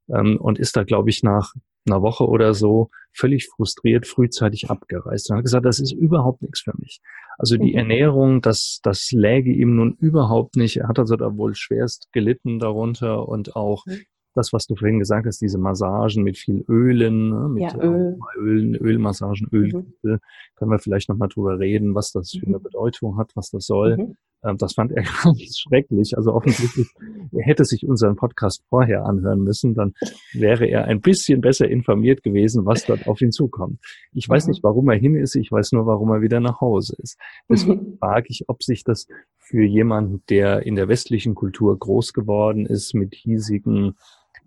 ähm, 0.09 0.39
und 0.41 0.59
ist 0.59 0.77
da, 0.77 0.85
glaube 0.85 1.11
ich, 1.11 1.23
nach 1.23 1.55
einer 1.89 2.03
Woche 2.03 2.27
oder 2.27 2.55
so 2.55 2.91
völlig 3.13 3.49
frustriert 3.49 4.07
frühzeitig 4.07 4.71
abgereist 4.71 5.31
und 5.31 5.39
hat 5.39 5.45
gesagt, 5.45 5.67
das 5.67 5.81
ist 5.81 5.93
überhaupt 5.93 6.43
nichts 6.43 6.61
für 6.61 6.75
mich. 6.79 7.01
Also 7.39 7.57
die 7.57 7.73
mhm. 7.73 7.79
Ernährung, 7.79 8.43
das, 8.43 8.81
das 8.83 9.11
läge 9.13 9.53
ihm 9.53 9.77
nun 9.77 9.95
überhaupt 10.01 10.57
nicht. 10.57 10.77
Er 10.79 10.89
hat 10.89 10.99
also 10.99 11.17
da 11.17 11.37
wohl 11.37 11.55
schwerst 11.55 12.09
gelitten 12.13 12.59
darunter 12.59 13.29
und 13.29 13.57
auch 13.57 13.87
mhm 13.87 14.01
das, 14.39 14.53
was 14.53 14.67
du 14.67 14.77
vorhin 14.77 15.01
gesagt 15.01 15.27
hast, 15.27 15.41
diese 15.41 15.59
Massagen 15.59 16.23
mit 16.23 16.39
viel 16.39 16.65
Ölen, 16.69 17.31
ne, 17.31 17.49
mit 17.49 17.63
ja, 17.63 17.79
Öl. 17.79 18.17
Ölen, 18.39 18.75
Ölmassagen, 18.77 19.49
Öl, 19.53 19.73
mhm. 20.03 20.21
können 20.55 20.71
wir 20.71 20.79
vielleicht 20.79 21.09
nochmal 21.09 21.29
drüber 21.29 21.59
reden, 21.59 21.95
was 21.95 22.13
das 22.13 22.31
für 22.31 22.47
eine 22.47 22.59
mhm. 22.59 22.63
Bedeutung 22.63 23.19
hat, 23.19 23.33
was 23.35 23.51
das 23.51 23.67
soll. 23.67 24.15
Ähm, 24.45 24.57
das 24.59 24.75
fand 24.75 24.93
er 24.93 25.03
ganz 25.23 25.59
schrecklich. 25.59 26.17
Also 26.17 26.33
offensichtlich, 26.33 26.89
er 27.33 27.45
hätte 27.45 27.65
sich 27.65 27.87
unseren 27.87 28.17
Podcast 28.17 28.63
vorher 28.69 29.05
anhören 29.05 29.43
müssen, 29.43 29.75
dann 29.75 29.95
wäre 30.33 30.67
er 30.67 30.85
ein 30.85 31.01
bisschen 31.01 31.41
besser 31.41 31.69
informiert 31.69 32.23
gewesen, 32.23 32.67
was 32.67 32.85
dort 32.85 33.07
auf 33.07 33.21
ihn 33.21 33.33
zukommt. 33.33 33.81
Ich 34.13 34.29
weiß 34.29 34.47
nicht, 34.49 34.63
warum 34.63 34.89
er 34.89 34.97
hin 34.97 35.17
ist, 35.17 35.35
ich 35.35 35.51
weiß 35.51 35.73
nur, 35.73 35.87
warum 35.87 36.11
er 36.11 36.23
wieder 36.23 36.41
nach 36.41 36.61
Hause 36.61 36.97
ist. 36.99 37.19
Deswegen 37.49 37.93
mhm. 37.93 37.99
frage 37.99 38.27
ich, 38.29 38.45
ob 38.49 38.63
sich 38.63 38.85
das 38.85 39.07
für 39.39 39.65
jemanden, 39.65 40.23
der 40.29 40.67
in 40.67 40.77
der 40.77 40.89
westlichen 40.89 41.35
Kultur 41.35 41.79
groß 41.79 42.13
geworden 42.13 42.67
ist, 42.67 42.95
mit 42.95 43.15
hiesigen 43.15 43.95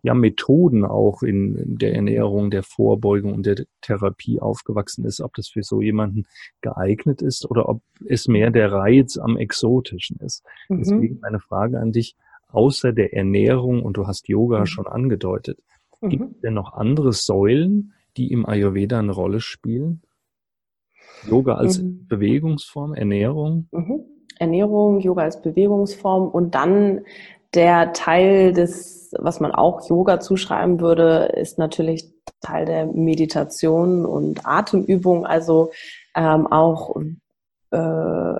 ja, 0.04 0.14
Methoden 0.14 0.84
auch 0.84 1.22
in, 1.22 1.56
in 1.56 1.78
der 1.78 1.94
Ernährung, 1.94 2.50
der 2.50 2.64
Vorbeugung 2.64 3.34
und 3.34 3.46
der 3.46 3.66
Therapie 3.82 4.40
aufgewachsen 4.40 5.06
ist, 5.06 5.22
ob 5.22 5.36
das 5.36 5.50
für 5.50 5.64
so 5.64 5.82
jemanden 5.82 6.26
geeignet 6.62 7.22
ist 7.22 7.50
oder 7.50 7.70
ob 7.70 7.82
es 8.08 8.28
mehr 8.28 8.50
der 8.50 8.72
Reiz 8.72 9.18
am 9.18 9.38
Exotischen 9.38 10.18
ist. 10.18 10.44
Mhm. 10.70 10.78
Deswegen 10.80 11.20
meine 11.22 11.40
Frage 11.40 11.80
an 11.80 11.92
dich, 11.92 12.16
außer 12.48 12.94
der 12.94 13.14
Ernährung, 13.14 13.84
und 13.84 13.98
du 13.98 14.08
hast 14.08 14.28
Yoga 14.28 14.62
mhm. 14.62 14.66
schon 14.66 14.88
angedeutet, 14.88 15.60
mhm. 16.02 16.10
gibt 16.10 16.32
es 16.32 16.42
denn 16.42 16.56
noch 16.56 16.74
andere 16.74 17.14
Säulen, 17.14 17.94
die 18.18 18.32
im 18.32 18.46
Ayurveda 18.46 19.00
eine 19.00 19.12
Rolle 19.12 19.40
spielen? 19.40 20.02
Yoga 21.30 21.56
als 21.56 21.80
mhm. 21.80 22.08
Bewegungsform, 22.08 22.96
Ernährung? 22.96 23.68
Mhm. 23.72 24.02
Ernährung, 24.40 25.00
Yoga 25.00 25.22
als 25.22 25.40
Bewegungsform 25.40 26.28
und 26.28 26.56
dann 26.56 27.02
der 27.54 27.94
Teil 27.94 28.54
des, 28.54 29.14
was 29.20 29.40
man 29.40 29.52
auch 29.52 29.88
Yoga 29.90 30.20
zuschreiben 30.20 30.80
würde, 30.80 31.32
ist 31.36 31.58
natürlich 31.58 32.06
Teil 32.42 32.66
der 32.66 32.86
Meditation 32.86 34.06
und 34.06 34.46
Atemübung, 34.46 35.26
also 35.26 35.72
ähm, 36.16 36.48
auch 36.48 36.96
äh, 37.72 38.36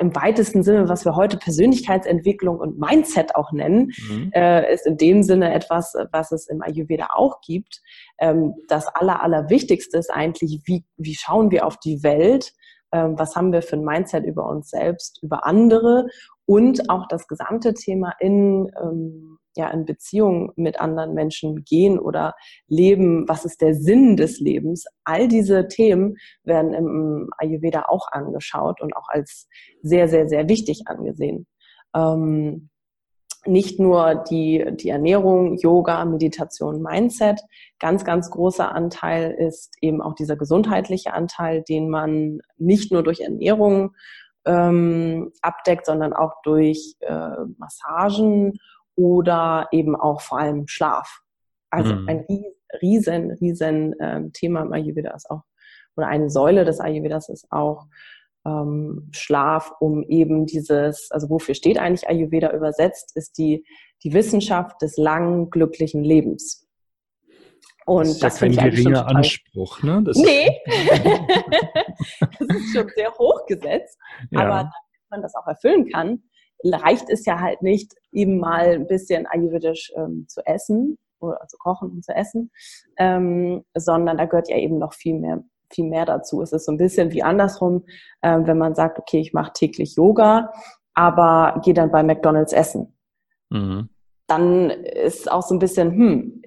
im 0.00 0.16
weitesten 0.16 0.62
Sinne, 0.62 0.88
was 0.88 1.04
wir 1.04 1.14
heute 1.14 1.36
Persönlichkeitsentwicklung 1.36 2.58
und 2.58 2.78
Mindset 2.78 3.34
auch 3.34 3.52
nennen, 3.52 3.92
mhm. 4.08 4.30
äh, 4.34 4.72
ist 4.72 4.86
in 4.86 4.96
dem 4.96 5.22
Sinne 5.22 5.52
etwas, 5.52 5.94
was 6.10 6.32
es 6.32 6.48
im 6.48 6.62
Ayurveda 6.62 7.08
auch 7.14 7.40
gibt. 7.42 7.82
Ähm, 8.18 8.54
das 8.68 8.86
Aller, 8.88 9.22
Allerwichtigste 9.22 9.98
ist 9.98 10.10
eigentlich, 10.10 10.62
wie, 10.64 10.84
wie 10.96 11.14
schauen 11.14 11.50
wir 11.50 11.66
auf 11.66 11.76
die 11.78 12.02
Welt? 12.02 12.54
Ähm, 12.92 13.18
was 13.18 13.36
haben 13.36 13.52
wir 13.52 13.62
für 13.62 13.76
ein 13.76 13.84
Mindset 13.84 14.24
über 14.24 14.48
uns 14.48 14.70
selbst, 14.70 15.22
über 15.22 15.44
andere 15.44 16.06
und 16.48 16.88
auch 16.88 17.06
das 17.08 17.28
gesamte 17.28 17.74
Thema 17.74 18.14
in, 18.20 18.72
ähm, 18.82 19.38
ja, 19.54 19.68
in 19.68 19.84
Beziehung 19.84 20.50
mit 20.56 20.80
anderen 20.80 21.12
Menschen 21.12 21.62
gehen 21.62 21.98
oder 21.98 22.34
leben, 22.68 23.28
was 23.28 23.44
ist 23.44 23.60
der 23.60 23.74
Sinn 23.74 24.16
des 24.16 24.40
Lebens. 24.40 24.86
All 25.04 25.28
diese 25.28 25.68
Themen 25.68 26.16
werden 26.44 26.72
im 26.72 27.28
Ayurveda 27.36 27.84
auch 27.88 28.08
angeschaut 28.12 28.80
und 28.80 28.96
auch 28.96 29.08
als 29.08 29.46
sehr, 29.82 30.08
sehr, 30.08 30.26
sehr 30.26 30.48
wichtig 30.48 30.84
angesehen. 30.86 31.46
Ähm, 31.94 32.70
nicht 33.44 33.78
nur 33.78 34.24
die, 34.30 34.64
die 34.72 34.88
Ernährung, 34.88 35.58
Yoga, 35.58 36.02
Meditation, 36.06 36.80
Mindset. 36.80 37.40
Ganz, 37.78 38.06
ganz 38.06 38.30
großer 38.30 38.74
Anteil 38.74 39.32
ist 39.32 39.74
eben 39.82 40.00
auch 40.00 40.14
dieser 40.14 40.36
gesundheitliche 40.36 41.12
Anteil, 41.12 41.62
den 41.62 41.90
man 41.90 42.40
nicht 42.56 42.90
nur 42.90 43.02
durch 43.02 43.20
Ernährung 43.20 43.92
ähm, 44.46 45.32
abdeckt, 45.42 45.86
sondern 45.86 46.12
auch 46.12 46.34
durch 46.42 46.96
äh, 47.00 47.36
Massagen 47.58 48.58
oder 48.96 49.68
eben 49.72 49.96
auch 49.96 50.20
vor 50.20 50.38
allem 50.38 50.66
Schlaf. 50.66 51.20
Also 51.70 51.94
mhm. 51.94 52.08
ein 52.08 52.26
riesen, 52.82 53.30
riesen 53.32 53.94
ähm, 54.00 54.32
Thema 54.32 54.62
im 54.62 54.72
Ayurveda 54.72 55.14
ist 55.14 55.30
auch, 55.30 55.42
oder 55.96 56.08
eine 56.08 56.30
Säule 56.30 56.64
des 56.64 56.80
Ayurvedas 56.80 57.28
ist 57.28 57.46
auch 57.50 57.86
ähm, 58.46 59.08
Schlaf, 59.12 59.72
um 59.80 60.02
eben 60.04 60.46
dieses, 60.46 61.10
also 61.10 61.28
wofür 61.30 61.54
steht 61.54 61.78
eigentlich 61.78 62.08
Ayurveda 62.08 62.52
übersetzt, 62.52 63.16
ist 63.16 63.38
die, 63.38 63.64
die 64.02 64.12
Wissenschaft 64.12 64.80
des 64.82 64.96
langen, 64.96 65.50
glücklichen 65.50 66.04
Lebens. 66.04 66.67
Und 67.88 68.00
das 68.00 68.10
ist 68.10 68.22
das 68.22 68.40
ja 68.40 68.48
kein 68.48 68.70
geringer 68.70 69.06
Anspruch, 69.06 69.82
ne? 69.82 70.02
Das 70.04 70.16
nee, 70.16 70.60
das 72.20 72.56
ist 72.56 72.76
schon 72.76 72.88
sehr 72.94 73.12
hochgesetzt. 73.18 73.98
Ja. 74.30 74.40
Aber 74.40 74.56
damit 74.56 75.10
man 75.10 75.22
das 75.22 75.34
auch 75.34 75.46
erfüllen 75.46 75.88
kann, 75.90 76.22
reicht 76.64 77.08
es 77.08 77.24
ja 77.24 77.40
halt 77.40 77.62
nicht, 77.62 77.94
eben 78.12 78.38
mal 78.38 78.74
ein 78.74 78.86
bisschen 78.86 79.26
ayurvedisch 79.26 79.90
ähm, 79.96 80.26
zu 80.28 80.44
essen 80.44 80.98
oder 81.20 81.46
zu 81.48 81.56
kochen 81.56 81.90
und 81.90 82.04
zu 82.04 82.14
essen, 82.14 82.50
ähm, 82.98 83.64
sondern 83.74 84.18
da 84.18 84.26
gehört 84.26 84.50
ja 84.50 84.56
eben 84.56 84.78
noch 84.78 84.92
viel 84.92 85.14
mehr, 85.14 85.42
viel 85.70 85.88
mehr 85.88 86.04
dazu. 86.04 86.42
Es 86.42 86.52
ist 86.52 86.66
so 86.66 86.72
ein 86.72 86.78
bisschen 86.78 87.12
wie 87.12 87.22
andersrum, 87.22 87.84
ähm, 88.22 88.46
wenn 88.46 88.58
man 88.58 88.74
sagt, 88.74 88.98
okay, 88.98 89.20
ich 89.20 89.32
mache 89.32 89.52
täglich 89.52 89.96
Yoga, 89.96 90.52
aber 90.94 91.60
gehe 91.64 91.74
dann 91.74 91.90
bei 91.90 92.02
McDonald's 92.02 92.52
essen. 92.52 92.98
Mhm. 93.50 93.88
Dann 94.26 94.70
ist 94.70 95.30
auch 95.30 95.42
so 95.42 95.54
ein 95.54 95.58
bisschen, 95.58 95.90
hm, 95.92 96.37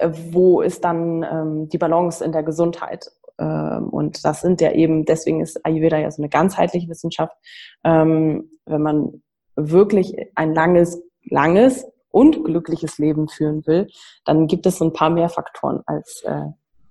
wo 0.00 0.60
ist 0.60 0.84
dann 0.84 1.22
ähm, 1.22 1.68
die 1.68 1.78
Balance 1.78 2.24
in 2.24 2.32
der 2.32 2.42
Gesundheit? 2.42 3.10
Ähm, 3.38 3.88
und 3.88 4.24
das 4.24 4.40
sind 4.40 4.60
ja 4.60 4.72
eben, 4.72 5.04
deswegen 5.04 5.40
ist 5.40 5.64
Ayurveda 5.64 5.98
ja 5.98 6.10
so 6.10 6.22
eine 6.22 6.28
ganzheitliche 6.28 6.88
Wissenschaft. 6.88 7.36
Ähm, 7.84 8.50
wenn 8.66 8.82
man 8.82 9.22
wirklich 9.56 10.14
ein 10.34 10.54
langes, 10.54 11.02
langes 11.24 11.86
und 12.10 12.44
glückliches 12.44 12.98
Leben 12.98 13.28
führen 13.28 13.66
will, 13.66 13.88
dann 14.24 14.46
gibt 14.46 14.66
es 14.66 14.78
so 14.78 14.84
ein 14.84 14.92
paar 14.92 15.10
mehr 15.10 15.28
Faktoren 15.28 15.82
als 15.86 16.22
äh, 16.24 16.46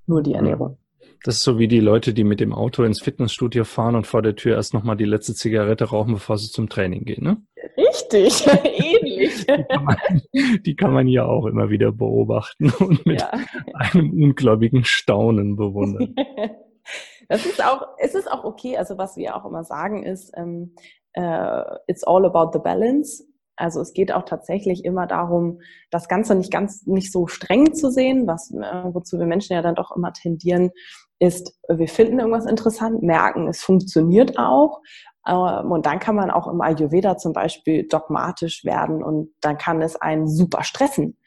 nur 0.06 0.22
die 0.22 0.34
Ernährung. 0.34 0.78
Das 1.24 1.36
ist 1.36 1.44
so 1.44 1.60
wie 1.60 1.68
die 1.68 1.80
Leute, 1.80 2.14
die 2.14 2.24
mit 2.24 2.40
dem 2.40 2.54
Auto 2.54 2.84
ins 2.84 3.02
Fitnessstudio 3.02 3.64
fahren 3.64 3.96
und 3.96 4.08
vor 4.08 4.22
der 4.22 4.36
Tür 4.36 4.56
erst 4.56 4.74
nochmal 4.74 4.98
die 4.98 5.06
letzte 5.06 5.34
Zigarette 5.34 5.86
rauchen, 5.86 6.14
bevor 6.14 6.38
sie 6.38 6.50
zum 6.50 6.70
Training 6.70 7.06
gehen, 7.06 7.24
ne? 7.24 7.38
Richtig, 7.78 8.46
ähnlich. 8.64 9.46
Die 9.46 9.64
kann, 9.64 9.84
man, 9.84 9.98
die 10.66 10.76
kann 10.76 10.94
man 10.94 11.08
ja 11.08 11.26
auch 11.26 11.46
immer 11.46 11.70
wieder 11.70 11.92
beobachten 11.92 12.70
und 12.80 13.06
mit 13.06 13.22
ja. 13.22 13.32
einem 13.74 14.12
ungläubigen 14.12 14.84
Staunen 14.84 15.56
bewundern. 15.56 16.16
Das 17.30 17.46
ist 17.46 17.62
auch, 17.62 17.86
es 17.98 18.16
ist 18.16 18.32
auch 18.32 18.46
okay, 18.46 18.78
also 18.78 18.98
was 18.98 19.18
wir 19.18 19.36
auch 19.36 19.44
immer 19.44 19.66
sagen 19.66 20.04
ist, 20.04 20.32
ähm, 20.38 20.74
uh, 21.18 21.64
it's 21.88 22.06
all 22.06 22.26
about 22.26 22.52
the 22.54 22.60
balance. 22.64 23.22
Also 23.58 23.82
es 23.82 23.94
geht 23.94 24.14
auch 24.14 24.24
tatsächlich 24.24 24.86
immer 24.86 25.08
darum, 25.08 25.60
das 25.90 26.08
Ganze 26.08 26.36
nicht 26.36 26.52
ganz 26.52 26.86
nicht 26.86 27.12
so 27.12 27.28
streng 27.28 27.74
zu 27.74 27.92
sehen, 27.92 28.28
was 28.28 28.52
äh, 28.52 28.94
wozu 28.94 29.20
wir 29.20 29.26
Menschen 29.26 29.54
ja 29.54 29.62
dann 29.62 29.76
doch 29.76 29.94
immer 29.96 30.14
tendieren, 30.14 30.72
ist, 31.20 31.58
wir 31.68 31.88
finden 31.88 32.20
irgendwas 32.20 32.46
interessant, 32.46 33.02
merken, 33.02 33.48
es 33.48 33.62
funktioniert 33.64 34.38
auch. 34.38 34.82
Ähm, 35.28 35.72
und 35.72 35.86
dann 35.86 36.00
kann 36.00 36.16
man 36.16 36.32
auch 36.32 36.48
im 36.48 36.62
Ayurveda 36.62 37.18
zum 37.18 37.34
Beispiel 37.34 37.88
dogmatisch 37.88 38.64
werden 38.64 39.04
und 39.04 39.32
dann 39.42 39.58
kann 39.58 39.82
es 39.82 39.96
einen 39.96 40.28
super 40.28 40.64
stressen. 40.64 41.18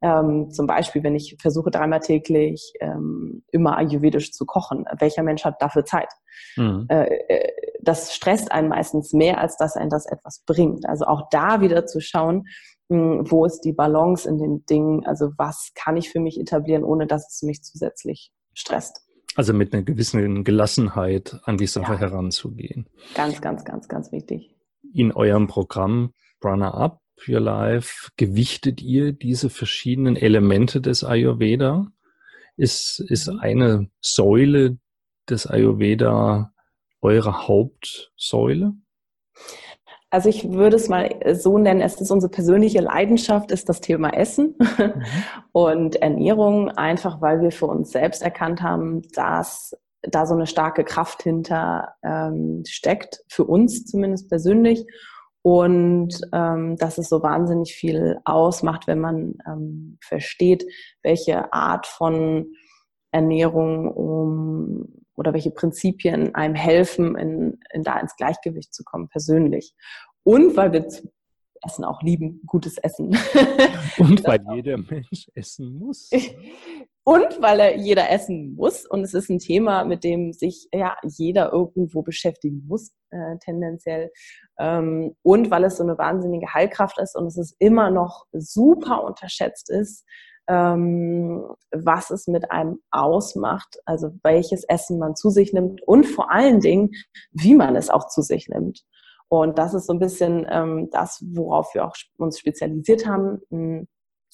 Ähm, 0.00 0.50
zum 0.50 0.66
Beispiel, 0.66 1.02
wenn 1.02 1.16
ich 1.16 1.36
versuche, 1.40 1.70
dreimal 1.70 2.00
täglich 2.00 2.72
ähm, 2.80 3.42
immer 3.50 3.76
ayurvedisch 3.76 4.32
zu 4.32 4.46
kochen. 4.46 4.84
Welcher 4.98 5.24
Mensch 5.24 5.44
hat 5.44 5.60
dafür 5.60 5.84
Zeit? 5.84 6.08
Mhm. 6.56 6.86
Äh, 6.88 7.06
äh, 7.28 7.52
das 7.80 8.14
stresst 8.14 8.52
einen 8.52 8.68
meistens 8.68 9.12
mehr, 9.12 9.40
als 9.40 9.56
dass 9.56 9.76
ein 9.76 9.90
das 9.90 10.06
etwas 10.06 10.44
bringt. 10.46 10.86
Also 10.88 11.06
auch 11.06 11.28
da 11.30 11.60
wieder 11.60 11.86
zu 11.86 12.00
schauen, 12.00 12.46
mh, 12.88 12.98
hm, 13.18 13.30
wo 13.30 13.44
ist 13.44 13.62
die 13.62 13.72
Balance 13.72 14.28
in 14.28 14.38
den 14.38 14.64
Dingen? 14.66 15.04
Also 15.04 15.32
was 15.36 15.72
kann 15.74 15.96
ich 15.96 16.10
für 16.10 16.20
mich 16.20 16.38
etablieren, 16.38 16.84
ohne 16.84 17.08
dass 17.08 17.28
es 17.32 17.42
mich 17.42 17.62
zusätzlich 17.64 18.32
stresst? 18.54 19.07
Also 19.38 19.54
mit 19.54 19.72
einer 19.72 19.84
gewissen 19.84 20.42
Gelassenheit 20.42 21.38
an 21.44 21.58
die 21.58 21.68
Sache 21.68 21.92
ja. 21.92 22.00
heranzugehen. 22.00 22.88
Ganz, 23.14 23.40
ganz, 23.40 23.64
ganz, 23.64 23.86
ganz 23.86 24.10
wichtig. 24.10 24.56
In 24.92 25.12
eurem 25.12 25.46
Programm 25.46 26.12
Runner 26.42 26.74
Up 26.74 27.00
Your 27.28 27.38
Life 27.38 28.10
gewichtet 28.16 28.82
ihr 28.82 29.12
diese 29.12 29.48
verschiedenen 29.48 30.16
Elemente 30.16 30.80
des 30.80 31.04
Ayurveda? 31.04 31.86
Ist, 32.56 32.98
ist 32.98 33.28
mhm. 33.28 33.38
eine 33.38 33.90
Säule 34.00 34.78
des 35.30 35.46
Ayurveda 35.46 36.52
eure 37.00 37.46
Hauptsäule? 37.46 38.72
Also 40.10 40.30
ich 40.30 40.50
würde 40.50 40.76
es 40.76 40.88
mal 40.88 41.10
so 41.34 41.58
nennen, 41.58 41.82
es 41.82 42.00
ist 42.00 42.10
unsere 42.10 42.30
persönliche 42.30 42.80
Leidenschaft, 42.80 43.50
ist 43.50 43.68
das 43.68 43.80
Thema 43.80 44.10
Essen 44.10 44.54
mhm. 44.58 45.02
und 45.52 45.96
Ernährung, 45.96 46.70
einfach 46.70 47.20
weil 47.20 47.42
wir 47.42 47.52
für 47.52 47.66
uns 47.66 47.90
selbst 47.90 48.22
erkannt 48.22 48.62
haben, 48.62 49.02
dass 49.14 49.76
da 50.02 50.26
so 50.26 50.34
eine 50.34 50.46
starke 50.46 50.84
Kraft 50.84 51.22
hinter 51.22 51.94
ähm, 52.02 52.62
steckt, 52.66 53.22
für 53.28 53.44
uns 53.44 53.84
zumindest 53.84 54.28
persönlich 54.28 54.86
und 55.42 56.20
ähm, 56.32 56.76
dass 56.76 56.98
es 56.98 57.08
so 57.08 57.22
wahnsinnig 57.22 57.74
viel 57.74 58.18
ausmacht, 58.24 58.86
wenn 58.86 59.00
man 59.00 59.34
ähm, 59.46 59.98
versteht, 60.00 60.64
welche 61.02 61.52
Art 61.52 61.86
von 61.86 62.52
Ernährung 63.10 63.90
um, 63.90 65.04
oder 65.16 65.32
welche 65.32 65.50
Prinzipien 65.50 66.34
einem 66.34 66.54
helfen, 66.54 67.16
in, 67.16 67.60
in 67.72 67.82
da 67.82 67.98
ins 67.98 68.16
Gleichgewicht 68.16 68.74
zu 68.74 68.84
kommen, 68.84 69.08
persönlich. 69.08 69.74
Und 70.22 70.56
weil 70.56 70.72
wir 70.72 70.86
Essen 71.64 71.84
auch 71.84 72.02
lieben, 72.02 72.40
gutes 72.46 72.78
Essen. 72.78 73.16
Und 73.98 74.24
weil 74.24 74.40
jeder 74.54 74.78
Mensch 74.78 75.28
essen 75.34 75.78
muss. 75.78 76.10
Und 77.04 77.40
weil 77.40 77.60
er 77.60 77.76
jeder 77.76 78.10
essen 78.10 78.54
muss. 78.54 78.86
Und 78.86 79.00
es 79.00 79.14
ist 79.14 79.30
ein 79.30 79.38
Thema, 79.38 79.84
mit 79.84 80.04
dem 80.04 80.32
sich 80.32 80.68
ja 80.72 80.96
jeder 81.02 81.52
irgendwo 81.52 82.02
beschäftigen 82.02 82.66
muss, 82.66 82.92
äh, 83.10 83.38
tendenziell. 83.38 84.12
Ähm, 84.58 85.16
und 85.22 85.50
weil 85.50 85.64
es 85.64 85.78
so 85.78 85.84
eine 85.84 85.96
wahnsinnige 85.96 86.52
Heilkraft 86.52 87.00
ist 87.00 87.16
und 87.16 87.26
es 87.26 87.38
ist 87.38 87.56
immer 87.58 87.90
noch 87.90 88.26
super 88.32 89.04
unterschätzt 89.04 89.70
ist, 89.70 90.04
was 90.48 92.10
es 92.10 92.26
mit 92.26 92.50
einem 92.50 92.78
ausmacht, 92.90 93.78
also 93.84 94.10
welches 94.22 94.64
Essen 94.64 94.98
man 94.98 95.14
zu 95.14 95.30
sich 95.30 95.52
nimmt 95.52 95.82
und 95.82 96.04
vor 96.04 96.30
allen 96.30 96.60
Dingen, 96.60 96.90
wie 97.32 97.54
man 97.54 97.76
es 97.76 97.90
auch 97.90 98.08
zu 98.08 98.22
sich 98.22 98.48
nimmt. 98.48 98.82
Und 99.28 99.58
das 99.58 99.74
ist 99.74 99.86
so 99.86 99.92
ein 99.92 99.98
bisschen 99.98 100.46
ähm, 100.50 100.88
das, 100.90 101.22
worauf 101.32 101.74
wir 101.74 101.84
auch 101.84 101.94
uns 102.16 102.38
spezialisiert 102.38 103.06
haben. 103.06 103.40
Hm, 103.50 103.86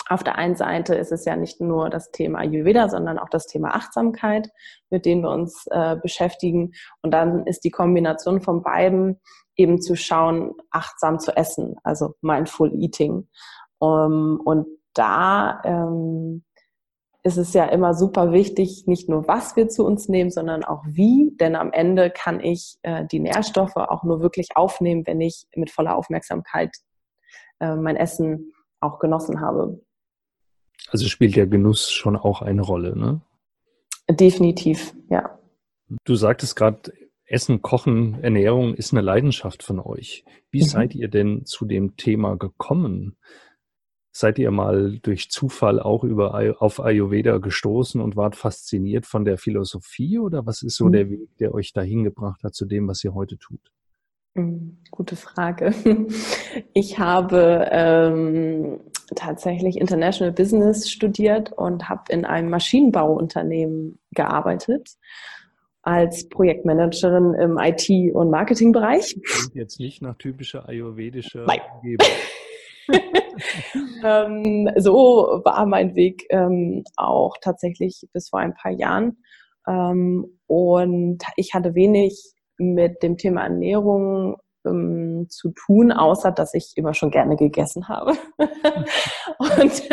auf 0.09 0.23
der 0.23 0.37
einen 0.37 0.55
Seite 0.55 0.95
ist 0.95 1.13
es 1.13 1.25
ja 1.25 1.35
nicht 1.35 1.61
nur 1.61 1.89
das 1.91 2.11
Thema 2.11 2.41
Ayurveda, 2.41 2.89
sondern 2.89 3.19
auch 3.19 3.31
das 3.31 3.47
Thema 3.47 3.75
Achtsamkeit, 3.75 4.51
mit 4.91 5.07
dem 5.07 5.23
wir 5.23 5.31
uns 5.31 5.67
äh, 5.71 5.97
beschäftigen. 5.97 6.73
Und 7.03 7.13
dann 7.13 7.47
ist 7.47 7.65
die 7.65 7.71
Kombination 7.71 8.41
von 8.41 8.63
beiden 8.63 9.21
eben 9.57 9.81
zu 9.81 9.97
schauen, 9.97 10.53
achtsam 10.71 11.19
zu 11.19 11.37
essen, 11.37 11.77
also 11.83 12.15
Mindful 12.21 12.73
Eating. 12.75 13.29
Um, 13.79 14.41
und 14.45 14.67
da 14.95 15.61
ähm, 15.65 16.45
ist 17.23 17.39
es 17.39 17.55
ja 17.55 17.65
immer 17.65 17.95
super 17.95 18.33
wichtig, 18.33 18.85
nicht 18.87 19.09
nur 19.09 19.27
was 19.27 19.57
wir 19.57 19.69
zu 19.69 19.85
uns 19.85 20.09
nehmen, 20.09 20.31
sondern 20.31 20.63
auch 20.63 20.83
wie. 20.87 21.33
Denn 21.41 21.57
am 21.57 21.73
Ende 21.73 22.11
kann 22.11 22.41
ich 22.41 22.77
äh, 22.83 23.07
die 23.07 23.21
Nährstoffe 23.21 23.77
auch 23.77 24.05
nur 24.05 24.21
wirklich 24.21 24.57
aufnehmen, 24.57 25.07
wenn 25.07 25.21
ich 25.21 25.47
mit 25.57 25.71
voller 25.71 25.97
Aufmerksamkeit 25.97 26.77
äh, 27.61 27.77
mein 27.77 27.97
Essen 27.97 28.53
auch 28.81 28.99
genossen 28.99 29.41
habe. 29.41 29.81
Also 30.91 31.09
spielt 31.09 31.35
der 31.35 31.47
Genuss 31.47 31.91
schon 31.91 32.17
auch 32.17 32.43
eine 32.43 32.63
Rolle, 32.63 32.97
ne? 32.97 33.21
Definitiv, 34.11 34.95
ja. 35.09 35.39
Du 36.05 36.15
sagtest 36.15 36.57
gerade, 36.57 36.93
Essen, 37.27 37.63
Kochen, 37.63 38.23
Ernährung 38.23 38.75
ist 38.75 38.93
eine 38.93 39.01
Leidenschaft 39.01 39.63
von 39.63 39.81
euch. 39.81 40.25
Wie 40.51 40.61
mhm. 40.61 40.67
seid 40.67 40.95
ihr 40.95 41.09
denn 41.09 41.47
zu 41.47 41.65
dem 41.65 41.97
Thema 41.97 42.37
gekommen? 42.37 43.17
Seid 44.17 44.39
ihr 44.39 44.53
mal 44.53 45.01
durch 45.03 45.29
Zufall 45.29 45.81
auch 45.81 46.05
über, 46.05 46.63
auf 46.63 46.79
Ayurveda 46.79 47.39
gestoßen 47.39 48.01
und 48.01 48.15
wart 48.15 48.37
fasziniert 48.37 49.07
von 49.07 49.25
der 49.25 49.39
Philosophie 49.39 50.21
oder 50.21 50.47
was 50.47 50.63
ist 50.63 50.77
so 50.77 50.85
mhm. 50.85 50.93
der 50.93 51.11
Weg, 51.11 51.37
der 51.39 51.53
euch 51.53 51.73
dahin 51.73 52.05
gebracht 52.05 52.45
hat 52.45 52.55
zu 52.55 52.65
dem, 52.65 52.87
was 52.87 53.03
ihr 53.03 53.13
heute 53.13 53.39
tut? 53.39 53.59
Mhm, 54.35 54.79
gute 54.91 55.17
Frage. 55.17 55.75
Ich 56.73 57.01
habe 57.01 57.69
ähm, 57.73 58.79
tatsächlich 59.17 59.77
International 59.77 60.33
Business 60.33 60.89
studiert 60.89 61.53
und 61.53 61.89
habe 61.89 62.13
in 62.13 62.25
einem 62.25 62.49
Maschinenbauunternehmen 62.51 63.99
gearbeitet 64.13 64.91
als 65.83 66.29
Projektmanagerin 66.29 67.35
im 67.35 67.59
IT- 67.59 68.15
und 68.15 68.31
Marketingbereich. 68.31 69.21
Klingt 69.25 69.55
jetzt 69.57 69.81
nicht 69.81 70.01
nach 70.01 70.17
typischer 70.17 70.69
ayurvedischer 70.69 71.41
Umgebung. 71.43 72.07
ähm, 74.05 74.71
so 74.77 75.41
war 75.45 75.67
mein 75.67 75.95
Weg 75.95 76.27
ähm, 76.31 76.85
auch 76.97 77.37
tatsächlich 77.41 78.07
bis 78.13 78.29
vor 78.29 78.41
ein 78.41 78.55
paar 78.55 78.73
Jahren. 78.73 79.19
Ähm, 79.67 80.39
und 80.47 81.19
ich 81.37 81.55
hatte 81.55 81.75
wenig 81.75 82.35
mit 82.57 83.03
dem 83.03 83.17
Thema 83.17 83.43
Ernährung 83.43 84.37
ähm, 84.67 85.27
zu 85.29 85.51
tun, 85.51 85.93
außer 85.93 86.33
dass 86.33 86.55
ich 86.55 86.73
immer 86.77 86.95
schon 86.95 87.11
gerne 87.11 87.37
gegessen 87.37 87.89
habe. 87.89 88.13
und 89.39 89.89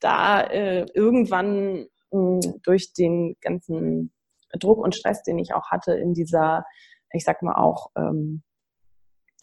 da 0.00 0.40
äh, 0.42 0.86
irgendwann 0.94 1.86
äh, 2.10 2.40
durch 2.62 2.92
den 2.92 3.36
ganzen 3.40 4.12
Druck 4.58 4.78
und 4.78 4.94
Stress, 4.94 5.22
den 5.22 5.38
ich 5.38 5.54
auch 5.54 5.70
hatte 5.70 5.94
in 5.94 6.14
dieser, 6.14 6.64
ich 7.12 7.24
sag 7.24 7.42
mal 7.42 7.56
auch, 7.56 7.90
ähm, 7.96 8.42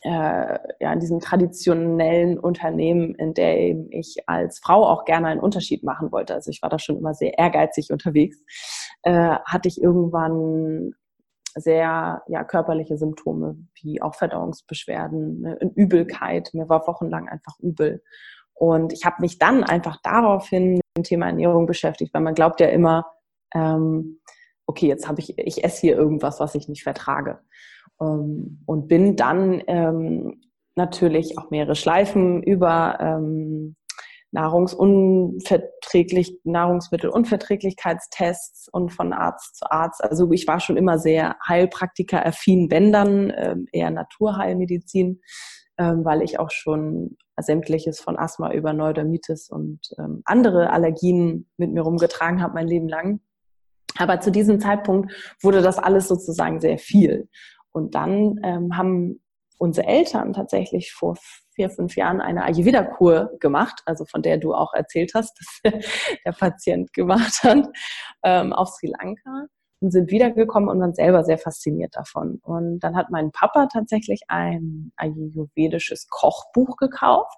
äh, 0.04 0.58
ja, 0.80 0.94
in 0.94 1.00
diesem 1.00 1.20
traditionellen 1.20 2.40
Unternehmen, 2.40 3.14
in 3.16 3.34
dem 3.34 3.88
ich 3.92 4.18
als 4.28 4.60
Frau 4.60 4.86
auch 4.88 5.06
gerne 5.06 5.28
einen 5.28 5.40
Unterschied 5.40 5.84
machen 5.84 6.12
wollte. 6.12 6.34
Also 6.34 6.50
ich 6.50 6.62
war 6.62 6.70
da 6.70 6.80
schon 6.80 6.98
immer 6.98 7.14
sehr 7.14 7.38
ehrgeizig 7.38 7.92
unterwegs. 7.92 8.38
Äh, 9.04 9.36
hatte 9.46 9.68
ich 9.68 9.82
irgendwann 9.82 10.94
sehr 11.56 12.24
ja, 12.28 12.44
körperliche 12.44 12.98
Symptome, 12.98 13.58
wie 13.82 14.02
auch 14.02 14.16
Verdauungsbeschwerden, 14.16 15.46
eine 15.46 15.72
Übelkeit. 15.76 16.50
Mir 16.54 16.70
war 16.70 16.88
wochenlang 16.88 17.28
einfach 17.28 17.60
übel. 17.60 18.02
Und 18.54 18.94
ich 18.94 19.06
habe 19.06 19.18
mich 19.20 19.38
dann 19.38 19.64
einfach 19.64 19.98
daraufhin 20.04 20.76
mit 20.76 20.84
dem 20.98 21.04
Thema 21.04 21.28
Ernährung 21.28 21.66
beschäftigt, 21.66 22.14
weil 22.14 22.22
man 22.22 22.36
glaubt 22.36 22.60
ja 22.60 22.68
immer, 22.68 23.06
ähm, 23.54 24.20
okay, 24.66 24.88
jetzt 24.88 25.08
habe 25.08 25.20
ich, 25.20 25.38
ich 25.38 25.64
esse 25.64 25.82
hier 25.82 25.98
irgendwas, 25.98 26.40
was 26.40 26.56
ich 26.56 26.68
nicht 26.68 26.84
vertrage. 26.84 27.40
Ähm, 28.02 28.62
und 28.66 28.88
bin 28.88 29.16
dann 29.16 29.62
ähm, 29.68 30.42
natürlich 30.76 31.38
auch 31.38 31.52
mehrere 31.52 31.76
Schleifen 31.76 32.42
über 32.44 32.98
ähm, 33.00 33.76
Nahrungsunverträglich, 34.32 36.40
Nahrungsmittelunverträglichkeitstests 36.46 38.70
und 38.70 38.90
von 38.90 39.14
Arzt 39.14 39.58
zu 39.58 39.70
Arzt. 39.70 40.04
Also 40.04 40.32
ich 40.32 40.48
war 40.48 40.60
schon 40.62 40.78
immer 40.78 40.98
sehr 40.98 41.36
Heilpraktiker-affin, 41.48 42.72
wenn 42.72 42.92
dann 42.94 43.30
äh, 43.32 43.58
eher 43.74 43.92
Naturheilmedizin, 43.92 45.20
äh, 45.76 45.94
weil 45.98 46.22
ich 46.22 46.40
auch 46.40 46.50
schon 46.50 47.18
sämtliches 47.38 48.00
von 48.00 48.18
Asthma 48.18 48.54
über 48.54 48.72
Neurodermitis 48.72 49.50
und 49.50 49.82
ähm, 49.98 50.22
andere 50.26 50.72
Allergien 50.72 51.50
mit 51.58 51.74
mir 51.74 51.82
rumgetragen 51.82 52.42
habe 52.42 52.54
mein 52.54 52.68
Leben 52.68 52.88
lang. 52.88 53.20
Aber 53.98 54.22
zu 54.22 54.32
diesem 54.32 54.62
Zeitpunkt 54.62 55.12
wurde 55.42 55.62
das 55.62 55.78
alles 55.78 56.08
sozusagen 56.08 56.62
sehr 56.62 56.78
viel. 56.78 57.28
Und 57.72 57.96
dann 57.96 58.40
ähm, 58.44 58.78
haben 58.78 59.22
unsere 59.58 59.88
Eltern 59.88 60.34
tatsächlich 60.34 60.92
vor 60.92 61.18
vier, 61.54 61.70
fünf 61.70 61.96
Jahren 61.96 62.20
eine 62.20 62.44
Ayurveda-Kur 62.44 63.38
gemacht, 63.40 63.82
also 63.86 64.06
von 64.06 64.22
der 64.22 64.38
du 64.38 64.54
auch 64.54 64.74
erzählt 64.74 65.12
hast, 65.14 65.40
dass 65.40 65.74
der 66.26 66.32
Patient 66.32 66.92
gemacht 66.94 67.44
hat, 67.44 67.68
ähm, 68.24 68.54
auf 68.54 68.70
Sri 68.70 68.88
Lanka 68.88 69.48
und 69.82 69.92
sind 69.92 70.12
wiedergekommen 70.12 70.70
und 70.70 70.80
waren 70.80 70.94
selber 70.94 71.24
sehr 71.24 71.38
fasziniert 71.38 71.96
davon. 71.96 72.40
Und 72.44 72.80
dann 72.80 72.96
hat 72.96 73.10
mein 73.10 73.32
Papa 73.32 73.68
tatsächlich 73.68 74.22
ein 74.28 74.92
ayurvedisches 74.96 76.08
Kochbuch 76.10 76.78
gekauft. 76.78 77.38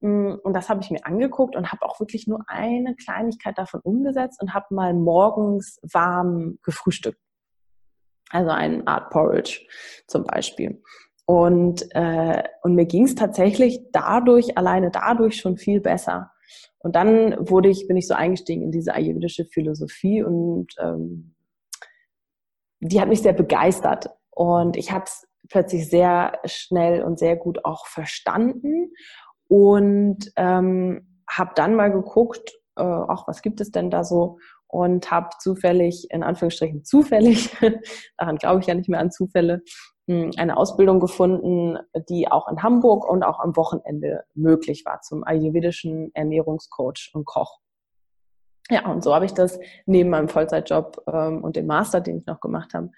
Mm, 0.00 0.34
und 0.42 0.52
das 0.54 0.68
habe 0.68 0.80
ich 0.80 0.90
mir 0.90 1.04
angeguckt 1.04 1.56
und 1.56 1.72
habe 1.72 1.84
auch 1.84 1.98
wirklich 2.00 2.26
nur 2.26 2.44
eine 2.46 2.94
Kleinigkeit 2.94 3.58
davon 3.58 3.80
umgesetzt 3.80 4.40
und 4.40 4.54
habe 4.54 4.74
mal 4.74 4.94
morgens 4.94 5.78
warm 5.82 6.58
gefrühstückt. 6.62 7.20
Also 8.30 8.50
eine 8.50 8.86
Art 8.86 9.10
Porridge 9.10 9.66
zum 10.06 10.24
Beispiel. 10.24 10.82
Und, 11.26 11.86
äh, 11.90 12.42
und 12.62 12.74
mir 12.74 12.86
ging 12.86 13.04
es 13.04 13.14
tatsächlich 13.14 13.80
dadurch, 13.92 14.56
alleine 14.56 14.90
dadurch 14.90 15.36
schon 15.40 15.56
viel 15.56 15.80
besser. 15.80 16.30
Und 16.78 16.94
dann 16.94 17.36
wurde 17.50 17.68
ich, 17.68 17.88
bin 17.88 17.96
ich 17.96 18.06
so 18.06 18.14
eingestiegen 18.14 18.62
in 18.62 18.70
diese 18.70 18.94
ayurvedische 18.94 19.44
Philosophie 19.44 20.22
und 20.22 20.68
ähm, 20.78 21.34
die 22.80 23.00
hat 23.00 23.08
mich 23.08 23.22
sehr 23.22 23.32
begeistert. 23.32 24.08
Und 24.30 24.76
ich 24.76 24.92
habe 24.92 25.04
es 25.04 25.26
plötzlich 25.48 25.88
sehr 25.88 26.38
schnell 26.44 27.02
und 27.02 27.18
sehr 27.18 27.36
gut 27.36 27.64
auch 27.64 27.86
verstanden 27.86 28.92
und 29.48 30.30
ähm, 30.36 31.22
habe 31.28 31.52
dann 31.54 31.74
mal 31.74 31.90
geguckt, 31.90 32.52
äh, 32.76 32.82
auch 32.82 33.26
was 33.26 33.42
gibt 33.42 33.60
es 33.60 33.70
denn 33.70 33.90
da 33.90 34.04
so 34.04 34.38
und 34.68 35.10
habe 35.10 35.28
zufällig, 35.38 36.10
in 36.10 36.22
Anführungsstrichen 36.22 36.84
zufällig, 36.84 37.50
daran 38.16 38.36
glaube 38.36 38.60
ich 38.60 38.66
ja 38.66 38.74
nicht 38.74 38.88
mehr 38.88 39.00
an 39.00 39.10
Zufälle, 39.10 39.62
hm, 40.08 40.32
eine 40.36 40.56
Ausbildung 40.56 41.00
gefunden, 41.00 41.78
die 42.08 42.30
auch 42.30 42.48
in 42.48 42.62
Hamburg 42.62 43.08
und 43.08 43.22
auch 43.22 43.40
am 43.40 43.56
Wochenende 43.56 44.24
möglich 44.34 44.84
war 44.84 45.00
zum 45.00 45.24
ayurvedischen 45.24 46.10
Ernährungscoach 46.14 47.10
und 47.14 47.24
Koch. 47.24 47.60
Ja, 48.70 48.88
und 48.90 49.04
so 49.04 49.14
habe 49.14 49.24
ich 49.24 49.32
das 49.32 49.58
neben 49.84 50.10
meinem 50.10 50.28
Vollzeitjob 50.28 51.02
ähm, 51.12 51.42
und 51.44 51.56
dem 51.56 51.66
Master, 51.66 52.00
den 52.00 52.18
ich 52.18 52.26
noch 52.26 52.40
gemacht 52.40 52.74
habe, 52.74 52.90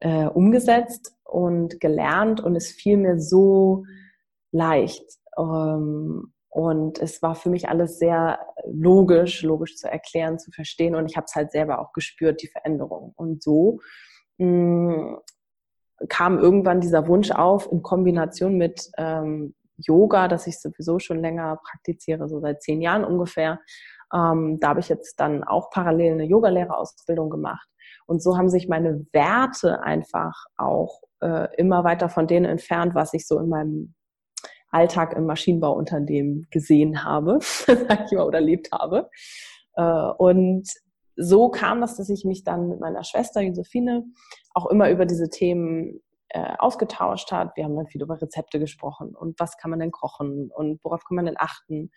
äh, 0.00 0.26
umgesetzt 0.26 1.16
und 1.24 1.80
gelernt 1.80 2.40
und 2.40 2.56
es 2.56 2.70
fiel 2.70 2.96
mir 2.96 3.20
so 3.20 3.84
leicht. 4.52 5.04
Ähm, 5.38 6.32
und 6.56 6.98
es 7.00 7.20
war 7.20 7.34
für 7.34 7.50
mich 7.50 7.68
alles 7.68 7.98
sehr 7.98 8.38
logisch, 8.64 9.42
logisch 9.42 9.76
zu 9.76 9.90
erklären, 9.90 10.38
zu 10.38 10.50
verstehen. 10.50 10.94
Und 10.94 11.04
ich 11.04 11.14
habe 11.18 11.26
es 11.26 11.34
halt 11.34 11.52
selber 11.52 11.78
auch 11.80 11.92
gespürt, 11.92 12.40
die 12.40 12.48
Veränderung. 12.48 13.12
Und 13.14 13.42
so 13.42 13.80
mh, 14.38 14.46
hm, 14.46 15.18
kam 16.08 16.38
irgendwann 16.38 16.80
dieser 16.80 17.08
Wunsch 17.08 17.30
auf 17.30 17.70
in 17.70 17.82
Kombination 17.82 18.56
mit 18.56 18.90
ähm, 18.96 19.54
Yoga, 19.76 20.28
das 20.28 20.46
ich 20.46 20.58
sowieso 20.58 20.98
schon 20.98 21.20
länger 21.20 21.60
praktiziere, 21.62 22.26
so 22.26 22.40
seit 22.40 22.62
zehn 22.62 22.80
Jahren 22.80 23.04
ungefähr. 23.04 23.60
Ähm, 24.14 24.58
da 24.58 24.68
habe 24.68 24.80
ich 24.80 24.88
jetzt 24.88 25.20
dann 25.20 25.44
auch 25.44 25.68
parallel 25.68 26.12
eine 26.12 26.24
Yogalehrerausbildung 26.24 27.28
gemacht. 27.28 27.68
Und 28.06 28.22
so 28.22 28.38
haben 28.38 28.48
sich 28.48 28.66
meine 28.66 29.06
Werte 29.12 29.82
einfach 29.82 30.46
auch 30.56 31.02
äh, 31.20 31.54
immer 31.56 31.84
weiter 31.84 32.08
von 32.08 32.26
denen 32.26 32.46
entfernt, 32.46 32.94
was 32.94 33.12
ich 33.12 33.26
so 33.26 33.38
in 33.40 33.50
meinem 33.50 33.94
Alltag 34.76 35.14
im 35.16 35.24
Maschinenbauunternehmen 35.24 36.46
gesehen 36.50 37.02
habe, 37.02 37.38
sag 37.40 38.06
ich 38.06 38.12
mal, 38.12 38.26
oder 38.26 38.38
erlebt 38.38 38.70
habe. 38.72 39.08
Äh, 39.74 40.10
und 40.18 40.68
so 41.16 41.48
kam 41.48 41.80
das, 41.80 41.96
dass 41.96 42.10
ich 42.10 42.24
mich 42.24 42.44
dann 42.44 42.68
mit 42.68 42.78
meiner 42.78 43.02
Schwester 43.02 43.40
Josephine 43.40 44.04
auch 44.52 44.66
immer 44.66 44.90
über 44.90 45.06
diese 45.06 45.30
Themen 45.30 46.00
äh, 46.28 46.54
ausgetauscht 46.58 47.32
hat. 47.32 47.56
Wir 47.56 47.64
haben 47.64 47.76
dann 47.76 47.86
viel 47.86 48.02
über 48.02 48.20
Rezepte 48.20 48.58
gesprochen 48.58 49.14
und 49.16 49.40
was 49.40 49.56
kann 49.56 49.70
man 49.70 49.80
denn 49.80 49.92
kochen 49.92 50.50
und 50.54 50.84
worauf 50.84 51.04
kann 51.04 51.16
man 51.16 51.24
denn 51.24 51.36
achten. 51.38 51.90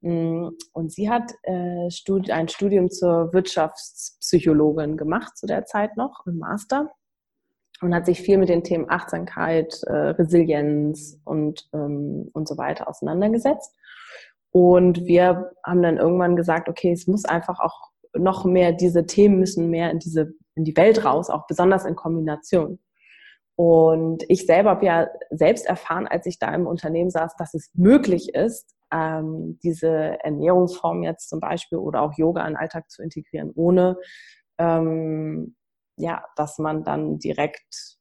Mm, 0.00 0.50
und 0.72 0.92
sie 0.92 1.10
hat 1.10 1.32
äh, 1.42 1.88
ein 2.30 2.48
Studium 2.48 2.90
zur 2.90 3.32
Wirtschaftspsychologin 3.32 4.96
gemacht 4.96 5.36
zu 5.36 5.46
der 5.46 5.64
Zeit 5.64 5.96
noch, 5.96 6.24
im 6.26 6.38
Master. 6.38 6.90
Und 7.82 7.94
hat 7.94 8.06
sich 8.06 8.22
viel 8.22 8.38
mit 8.38 8.48
den 8.48 8.62
Themen 8.62 8.88
Achtsamkeit, 8.88 9.82
äh, 9.86 9.92
Resilienz 9.92 11.20
und, 11.24 11.68
ähm, 11.74 12.30
und 12.32 12.48
so 12.48 12.56
weiter 12.56 12.88
auseinandergesetzt. 12.88 13.74
Und 14.52 15.04
wir 15.06 15.50
haben 15.64 15.82
dann 15.82 15.96
irgendwann 15.96 16.36
gesagt, 16.36 16.68
okay, 16.68 16.92
es 16.92 17.06
muss 17.06 17.24
einfach 17.24 17.58
auch 17.58 17.90
noch 18.14 18.44
mehr, 18.44 18.72
diese 18.72 19.06
Themen 19.06 19.38
müssen 19.38 19.68
mehr 19.70 19.90
in 19.90 19.98
diese, 19.98 20.32
in 20.54 20.64
die 20.64 20.76
Welt 20.76 21.04
raus, 21.04 21.28
auch 21.28 21.46
besonders 21.46 21.84
in 21.84 21.96
Kombination. 21.96 22.78
Und 23.56 24.24
ich 24.28 24.46
selber 24.46 24.70
habe 24.70 24.86
ja 24.86 25.08
selbst 25.30 25.66
erfahren, 25.66 26.06
als 26.06 26.26
ich 26.26 26.38
da 26.38 26.54
im 26.54 26.66
Unternehmen 26.66 27.10
saß, 27.10 27.36
dass 27.36 27.54
es 27.54 27.70
möglich 27.74 28.34
ist, 28.34 28.74
ähm, 28.92 29.58
diese 29.62 29.88
Ernährungsform 30.22 31.02
jetzt 31.02 31.28
zum 31.28 31.40
Beispiel 31.40 31.78
oder 31.78 32.02
auch 32.02 32.16
Yoga 32.16 32.42
in 32.42 32.54
den 32.54 32.56
Alltag 32.56 32.90
zu 32.90 33.02
integrieren, 33.02 33.50
ohne 33.54 33.96
ähm, 34.58 35.56
ja, 36.02 36.22
dass 36.36 36.58
man 36.58 36.84
dann 36.84 37.18
direkt 37.18 37.96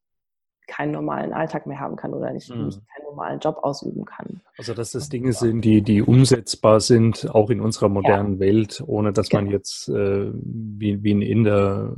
keinen 0.68 0.92
normalen 0.92 1.34
Alltag 1.34 1.68
mehr 1.68 1.80
haben 1.80 1.96
kann 1.96 2.14
oder 2.14 2.32
nicht, 2.32 2.50
mhm. 2.50 2.66
nicht 2.66 2.80
keinen 2.94 3.06
normalen 3.06 3.40
Job 3.40 3.58
ausüben 3.62 4.06
kann. 4.06 4.42
Also 4.58 4.74
dass 4.74 4.92
das 4.92 5.10
Dinge 5.10 5.34
sind, 5.34 5.62
die, 5.62 5.82
die 5.82 6.02
umsetzbar 6.02 6.80
sind, 6.80 7.30
auch 7.34 7.50
in 7.50 7.60
unserer 7.60 7.90
modernen 7.90 8.36
ja. 8.36 8.40
Welt, 8.40 8.84
ohne 8.86 9.12
dass 9.12 9.30
genau. 9.30 9.44
man 9.44 9.52
jetzt 9.52 9.90
äh, 9.90 10.32
wie, 10.34 11.04
wie 11.04 11.14
ein 11.14 11.22
Inder 11.22 11.94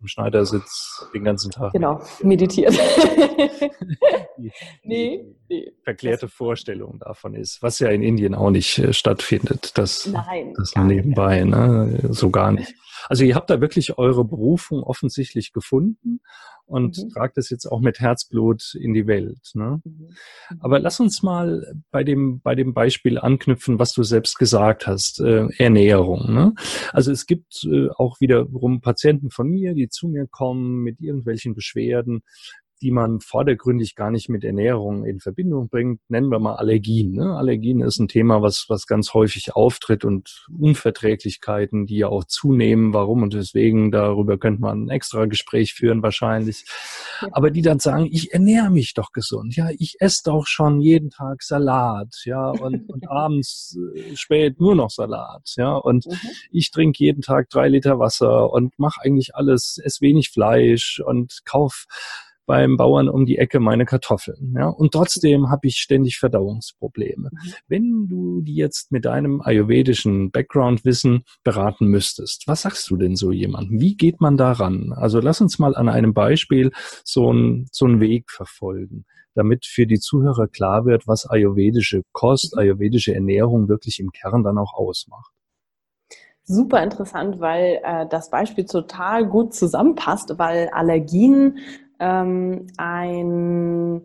im 0.00 0.06
Schneidersitz 0.06 1.06
den 1.14 1.24
ganzen 1.24 1.50
Tag. 1.50 1.72
Genau, 1.72 2.00
meditiert. 2.22 2.72
die, 4.38 4.50
nee, 4.82 5.24
nee. 5.48 5.72
Verklärte 5.84 6.28
Vorstellung 6.28 6.98
davon 6.98 7.34
ist, 7.34 7.62
was 7.62 7.78
ja 7.78 7.90
in 7.90 8.02
Indien 8.02 8.34
auch 8.34 8.50
nicht 8.50 8.78
äh, 8.78 8.92
stattfindet. 8.92 9.76
Das, 9.76 10.06
Nein, 10.06 10.54
das 10.56 10.74
nebenbei, 10.74 11.44
ne? 11.44 11.98
so 12.10 12.30
gar 12.30 12.52
nicht. 12.52 12.74
Also 13.08 13.24
ihr 13.24 13.34
habt 13.34 13.50
da 13.50 13.60
wirklich 13.60 13.98
eure 13.98 14.24
Berufung 14.24 14.82
offensichtlich 14.82 15.52
gefunden 15.52 16.20
und 16.70 16.98
mhm. 16.98 17.08
tragt 17.10 17.36
es 17.36 17.50
jetzt 17.50 17.66
auch 17.66 17.80
mit 17.80 17.98
Herzblut 17.98 18.74
in 18.80 18.94
die 18.94 19.06
Welt. 19.06 19.50
Ne? 19.54 19.80
Mhm. 19.84 19.92
mhm. 19.92 20.16
Aber 20.60 20.78
lass 20.78 21.00
uns 21.00 21.22
mal 21.22 21.74
bei 21.90 22.04
dem, 22.04 22.40
bei 22.40 22.54
dem 22.54 22.74
Beispiel 22.74 23.18
anknüpfen, 23.18 23.78
was 23.78 23.92
du 23.92 24.02
selbst 24.02 24.38
gesagt 24.38 24.86
hast, 24.86 25.20
äh, 25.20 25.48
Ernährung. 25.58 26.32
Ne? 26.32 26.54
Also 26.92 27.10
es 27.10 27.26
gibt 27.26 27.64
äh, 27.64 27.88
auch 27.96 28.20
wiederum 28.20 28.80
Patienten 28.80 29.30
von 29.30 29.48
mir, 29.48 29.74
die 29.74 29.88
zu 29.88 30.08
mir 30.08 30.26
kommen 30.28 30.82
mit 30.82 31.00
irgendwelchen 31.00 31.54
Beschwerden, 31.54 32.22
die 32.82 32.90
man 32.90 33.20
vordergründig 33.20 33.94
gar 33.94 34.10
nicht 34.10 34.28
mit 34.28 34.44
Ernährung 34.44 35.04
in 35.04 35.20
Verbindung 35.20 35.68
bringt, 35.68 36.00
nennen 36.08 36.30
wir 36.30 36.38
mal 36.38 36.56
Allergien. 36.56 37.12
Ne? 37.12 37.36
Allergien 37.36 37.82
ist 37.82 37.98
ein 37.98 38.08
Thema, 38.08 38.42
was, 38.42 38.66
was 38.68 38.86
ganz 38.86 39.12
häufig 39.12 39.54
auftritt 39.54 40.04
und 40.04 40.46
Unverträglichkeiten, 40.58 41.86
die 41.86 41.98
ja 41.98 42.08
auch 42.08 42.24
zunehmen. 42.24 42.94
Warum 42.94 43.22
und 43.22 43.34
deswegen, 43.34 43.90
darüber 43.90 44.38
könnte 44.38 44.62
man 44.62 44.84
ein 44.84 44.88
extra 44.88 45.26
Gespräch 45.26 45.74
führen 45.74 46.02
wahrscheinlich. 46.02 46.64
Aber 47.32 47.50
die 47.50 47.62
dann 47.62 47.78
sagen, 47.78 48.08
ich 48.10 48.32
ernähre 48.32 48.70
mich 48.70 48.94
doch 48.94 49.12
gesund. 49.12 49.56
Ja, 49.56 49.68
ich 49.78 49.96
esse 50.00 50.22
doch 50.24 50.46
schon 50.46 50.80
jeden 50.80 51.10
Tag 51.10 51.42
Salat. 51.42 52.14
Ja, 52.24 52.50
und, 52.50 52.88
und 52.88 53.08
abends 53.10 53.78
äh, 53.94 54.16
spät 54.16 54.60
nur 54.60 54.74
noch 54.74 54.90
Salat. 54.90 55.52
Ja, 55.56 55.76
und 55.76 56.06
mhm. 56.06 56.16
ich 56.50 56.70
trinke 56.70 57.04
jeden 57.04 57.22
Tag 57.22 57.50
drei 57.50 57.68
Liter 57.68 57.98
Wasser 57.98 58.52
und 58.52 58.78
mache 58.78 59.02
eigentlich 59.02 59.34
alles, 59.34 59.78
esse 59.82 60.00
wenig 60.00 60.30
Fleisch 60.30 61.02
und 61.04 61.40
kauf 61.44 61.86
beim 62.50 62.76
Bauern 62.76 63.08
um 63.08 63.26
die 63.26 63.38
Ecke 63.38 63.60
meine 63.60 63.84
Kartoffeln. 63.84 64.56
Ja? 64.58 64.66
Und 64.66 64.90
trotzdem 64.90 65.50
habe 65.50 65.68
ich 65.68 65.76
ständig 65.76 66.18
Verdauungsprobleme. 66.18 67.30
Mhm. 67.32 67.52
Wenn 67.68 68.08
du 68.08 68.40
die 68.40 68.56
jetzt 68.56 68.90
mit 68.90 69.04
deinem 69.04 69.40
ayurvedischen 69.40 70.32
Background-Wissen 70.32 71.22
beraten 71.44 71.86
müsstest, 71.86 72.48
was 72.48 72.62
sagst 72.62 72.90
du 72.90 72.96
denn 72.96 73.14
so 73.14 73.30
jemandem? 73.30 73.78
Wie 73.78 73.96
geht 73.96 74.20
man 74.20 74.36
daran? 74.36 74.92
Also 74.92 75.20
lass 75.20 75.40
uns 75.40 75.60
mal 75.60 75.76
an 75.76 75.88
einem 75.88 76.12
Beispiel 76.12 76.72
so 77.04 77.30
einen 77.30 77.68
so 77.70 77.86
einen 77.86 78.00
Weg 78.00 78.32
verfolgen 78.32 79.04
damit 79.36 79.64
für 79.64 79.86
die 79.86 80.00
Zuhörer 80.00 80.48
klar 80.48 80.86
wird, 80.86 81.06
was 81.06 81.24
ayurvedische 81.24 82.02
Kost, 82.10 82.56
mhm. 82.56 82.62
ayurvedische 82.62 83.14
Ernährung 83.14 83.68
wirklich 83.68 84.00
im 84.00 84.10
Kern 84.10 84.42
dann 84.42 84.58
auch 84.58 84.74
ausmacht 84.74 85.32
super 86.50 86.82
interessant, 86.82 87.40
weil 87.40 87.80
äh, 87.84 88.06
das 88.08 88.30
Beispiel 88.30 88.64
total 88.64 89.26
gut 89.26 89.54
zusammenpasst, 89.54 90.38
weil 90.38 90.68
Allergien 90.72 91.58
ähm, 92.00 92.66
ein 92.78 94.02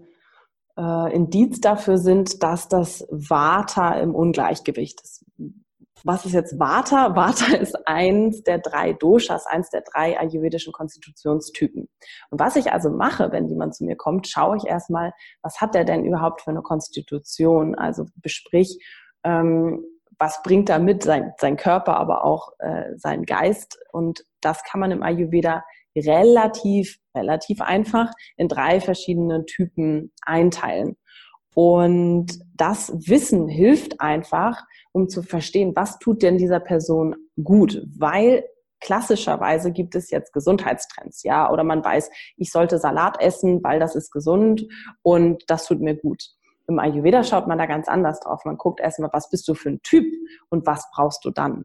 äh, 0.78 1.16
Indiz 1.16 1.62
dafür 1.62 1.98
sind, 1.98 2.44
dass 2.44 2.68
das 2.68 3.08
Vata 3.10 3.94
im 4.00 4.14
Ungleichgewicht 4.14 5.02
ist. 5.02 5.26
Was 6.04 6.26
ist 6.26 6.34
jetzt 6.34 6.60
Vata? 6.60 7.10
Vata 7.16 7.56
ist 7.56 7.76
eins 7.88 8.44
der 8.44 8.60
drei 8.60 8.94
Doshas, 8.94 9.48
eins 9.48 9.70
der 9.70 9.82
drei 9.82 10.20
ayurvedischen 10.20 10.74
Konstitutionstypen. 10.74 11.90
Und 12.30 12.40
was 12.40 12.56
ich 12.58 12.72
also 12.72 12.90
mache, 12.90 13.32
wenn 13.32 13.48
jemand 13.48 13.76
zu 13.76 13.86
mir 13.86 13.96
kommt, 13.96 14.28
schaue 14.28 14.58
ich 14.58 14.66
erstmal, 14.66 15.14
was 15.42 15.62
hat 15.62 15.74
der 15.74 15.86
denn 15.86 16.06
überhaupt 16.06 16.42
für 16.42 16.52
eine 16.52 16.62
Konstitution? 16.62 17.74
Also 17.76 18.06
besprich, 18.18 18.78
ähm, 19.24 19.84
was 20.20 20.44
bringt 20.44 20.70
da 20.70 20.80
mit 20.80 21.04
sein, 21.04 21.34
sein 21.40 21.58
Körper, 21.58 21.98
aber 21.98 22.24
auch 22.24 22.52
äh, 22.60 22.96
sein 22.98 23.24
Geist. 23.24 23.80
Und 23.92 24.26
das 24.42 24.64
kann 24.64 24.80
man 24.80 24.92
im 24.92 25.04
Ayurveda 25.04 25.64
relativ, 25.96 26.98
relativ 27.16 27.62
einfach 27.62 28.12
in 28.38 28.48
drei 28.48 28.80
verschiedene 28.80 29.46
Typen 29.46 30.12
einteilen. 30.22 30.98
Und 31.54 32.40
das 32.56 32.92
Wissen 33.08 33.48
hilft 33.48 34.02
einfach, 34.02 34.62
um 34.92 35.08
zu 35.08 35.24
verstehen, 35.24 35.72
was 35.76 36.00
tut 36.00 36.22
denn 36.22 36.38
dieser 36.38 36.60
Person 36.60 37.16
gut, 37.42 37.82
weil 37.98 38.44
klassischerweise 38.82 39.72
gibt 39.72 39.96
es 39.96 40.12
jetzt 40.12 40.34
Gesundheitstrends, 40.34 41.24
ja, 41.24 41.50
oder 41.52 41.64
man 41.64 41.84
weiß, 41.84 42.10
ich 42.38 42.52
sollte 42.52 42.78
Salat 42.78 43.22
essen, 43.22 43.64
weil 43.64 43.80
das 43.80 43.96
ist 43.96 44.12
gesund 44.12 44.68
und 45.02 45.44
das 45.48 45.66
tut 45.66 45.80
mir 45.80 45.96
gut. 45.96 46.24
Im 46.68 46.80
Ayurveda 46.80 47.24
schaut 47.24 47.48
man 47.48 47.58
da 47.58 47.68
ganz 47.68 47.88
anders 47.88 48.20
drauf. 48.20 48.44
Man 48.44 48.58
guckt 48.58 48.80
erstmal, 48.80 49.12
was 49.14 49.30
bist 49.30 49.48
du 49.48 49.54
für 49.54 49.70
ein 49.70 49.82
Typ 49.82 50.06
und 50.50 50.66
was 50.66 50.90
brauchst 50.94 51.24
du 51.24 51.32
dann. 51.32 51.64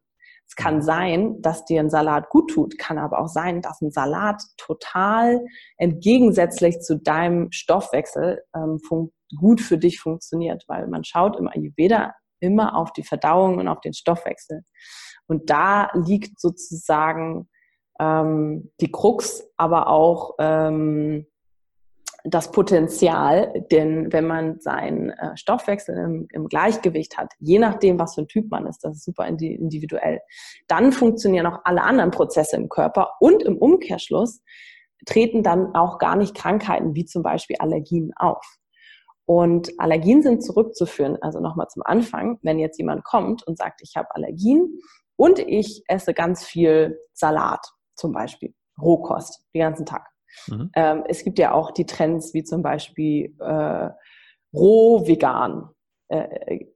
Es 0.50 0.56
kann 0.56 0.82
sein, 0.82 1.40
dass 1.42 1.64
dir 1.64 1.78
ein 1.78 1.90
Salat 1.90 2.28
gut 2.28 2.50
tut, 2.50 2.76
kann 2.76 2.98
aber 2.98 3.20
auch 3.20 3.28
sein, 3.28 3.62
dass 3.62 3.80
ein 3.80 3.92
Salat 3.92 4.42
total 4.56 5.44
entgegensätzlich 5.76 6.80
zu 6.80 6.98
deinem 6.98 7.52
Stoffwechsel 7.52 8.42
ähm, 8.56 8.80
gut 9.38 9.60
für 9.60 9.78
dich 9.78 10.00
funktioniert, 10.00 10.64
weil 10.66 10.88
man 10.88 11.04
schaut 11.04 11.38
im 11.38 11.46
Ayurveda 11.46 12.14
immer 12.40 12.74
auf 12.74 12.92
die 12.92 13.04
Verdauung 13.04 13.58
und 13.58 13.68
auf 13.68 13.80
den 13.80 13.94
Stoffwechsel. 13.94 14.64
Und 15.28 15.50
da 15.50 15.90
liegt 15.94 16.40
sozusagen 16.40 17.48
ähm, 18.00 18.72
die 18.80 18.90
Krux, 18.90 19.48
aber 19.56 19.86
auch 19.86 20.34
ähm, 20.40 21.28
das 22.24 22.50
Potenzial, 22.50 23.52
denn 23.70 24.12
wenn 24.12 24.26
man 24.26 24.60
seinen 24.60 25.10
äh, 25.10 25.36
Stoffwechsel 25.36 25.96
im, 25.96 26.28
im, 26.32 26.48
Gleichgewicht 26.48 27.16
hat, 27.18 27.32
je 27.38 27.58
nachdem, 27.58 27.98
was 27.98 28.14
für 28.14 28.22
ein 28.22 28.28
Typ 28.28 28.50
man 28.50 28.66
ist, 28.66 28.84
das 28.84 28.96
ist 28.96 29.04
super 29.04 29.26
individuell, 29.26 30.20
dann 30.68 30.92
funktionieren 30.92 31.46
auch 31.46 31.60
alle 31.64 31.82
anderen 31.82 32.10
Prozesse 32.10 32.56
im 32.56 32.68
Körper 32.68 33.12
und 33.20 33.42
im 33.42 33.56
Umkehrschluss 33.56 34.42
treten 35.06 35.42
dann 35.42 35.74
auch 35.74 35.98
gar 35.98 36.16
nicht 36.16 36.34
Krankheiten 36.34 36.94
wie 36.94 37.06
zum 37.06 37.22
Beispiel 37.22 37.56
Allergien 37.58 38.12
auf. 38.16 38.44
Und 39.24 39.70
Allergien 39.78 40.22
sind 40.22 40.42
zurückzuführen, 40.42 41.16
also 41.20 41.40
nochmal 41.40 41.68
zum 41.68 41.82
Anfang, 41.84 42.38
wenn 42.42 42.58
jetzt 42.58 42.78
jemand 42.78 43.04
kommt 43.04 43.46
und 43.46 43.56
sagt, 43.56 43.80
ich 43.82 43.96
habe 43.96 44.08
Allergien 44.14 44.80
und 45.16 45.38
ich 45.38 45.84
esse 45.86 46.14
ganz 46.14 46.44
viel 46.44 46.98
Salat 47.12 47.64
zum 47.94 48.12
Beispiel, 48.12 48.54
Rohkost, 48.80 49.44
den 49.54 49.60
ganzen 49.60 49.86
Tag 49.86 50.10
Mhm. 50.46 50.70
Ähm, 50.74 51.04
es 51.08 51.24
gibt 51.24 51.38
ja 51.38 51.52
auch 51.52 51.70
die 51.70 51.86
Trends 51.86 52.34
wie 52.34 52.44
zum 52.44 52.62
Beispiel 52.62 53.34
äh, 53.40 53.90
roh 54.52 55.06
vegan. 55.06 55.68
Äh, 56.08 56.66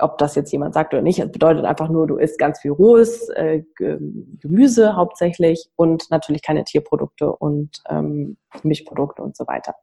ob 0.00 0.18
das 0.18 0.34
jetzt 0.34 0.52
jemand 0.52 0.74
sagt 0.74 0.92
oder 0.92 1.02
nicht. 1.02 1.18
Es 1.18 1.30
bedeutet 1.30 1.64
einfach 1.64 1.88
nur, 1.88 2.06
du 2.06 2.16
isst 2.16 2.38
ganz 2.38 2.60
viel 2.60 2.72
rohes 2.72 3.28
äh, 3.30 3.62
Gemüse 3.76 4.96
hauptsächlich 4.96 5.70
und 5.76 6.10
natürlich 6.10 6.42
keine 6.42 6.64
Tierprodukte 6.64 7.32
und 7.32 7.82
ähm, 7.88 8.36
Milchprodukte 8.62 9.22
und 9.22 9.36
so 9.36 9.46
weiter. 9.46 9.74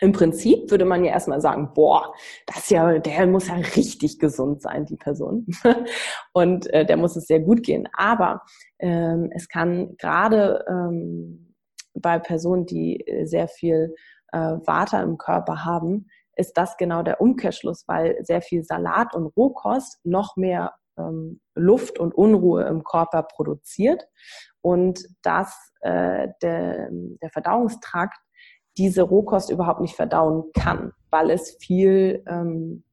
Im 0.00 0.12
Prinzip 0.12 0.70
würde 0.70 0.84
man 0.84 1.04
ja 1.04 1.12
erstmal 1.12 1.40
sagen, 1.40 1.70
boah, 1.74 2.12
das 2.46 2.70
ja, 2.70 2.98
der 2.98 3.26
muss 3.26 3.48
ja 3.48 3.54
richtig 3.54 4.18
gesund 4.18 4.60
sein, 4.60 4.84
die 4.84 4.96
Person. 4.96 5.46
und 6.32 6.66
äh, 6.72 6.84
der 6.84 6.96
muss 6.96 7.14
es 7.14 7.26
sehr 7.26 7.40
gut 7.40 7.62
gehen. 7.62 7.88
Aber 7.92 8.42
ähm, 8.80 9.30
es 9.32 9.48
kann 9.48 9.96
gerade 9.98 10.64
ähm, 10.68 11.51
bei 11.94 12.18
Personen, 12.18 12.66
die 12.66 13.00
äh, 13.06 13.26
sehr 13.26 13.48
viel 13.48 13.94
äh, 14.32 14.38
Water 14.38 15.02
im 15.02 15.18
Körper 15.18 15.64
haben, 15.64 16.08
ist 16.36 16.56
das 16.56 16.76
genau 16.76 17.02
der 17.02 17.20
Umkehrschluss, 17.20 17.84
weil 17.86 18.16
sehr 18.24 18.40
viel 18.40 18.64
Salat 18.64 19.14
und 19.14 19.26
Rohkost 19.36 20.00
noch 20.04 20.36
mehr 20.36 20.72
ähm, 20.98 21.40
Luft 21.54 21.98
und 21.98 22.14
Unruhe 22.14 22.64
im 22.64 22.84
Körper 22.84 23.22
produziert. 23.22 24.06
Und 24.60 25.06
dass 25.22 25.72
äh, 25.80 26.28
der, 26.40 26.88
der 26.90 27.30
Verdauungstrakt 27.30 28.18
diese 28.78 29.02
Rohkost 29.02 29.50
überhaupt 29.50 29.80
nicht 29.80 29.96
verdauen 29.96 30.44
kann, 30.58 30.92
weil 31.10 31.30
es 31.30 31.56
viel, 31.60 32.24
ähm, 32.26 32.84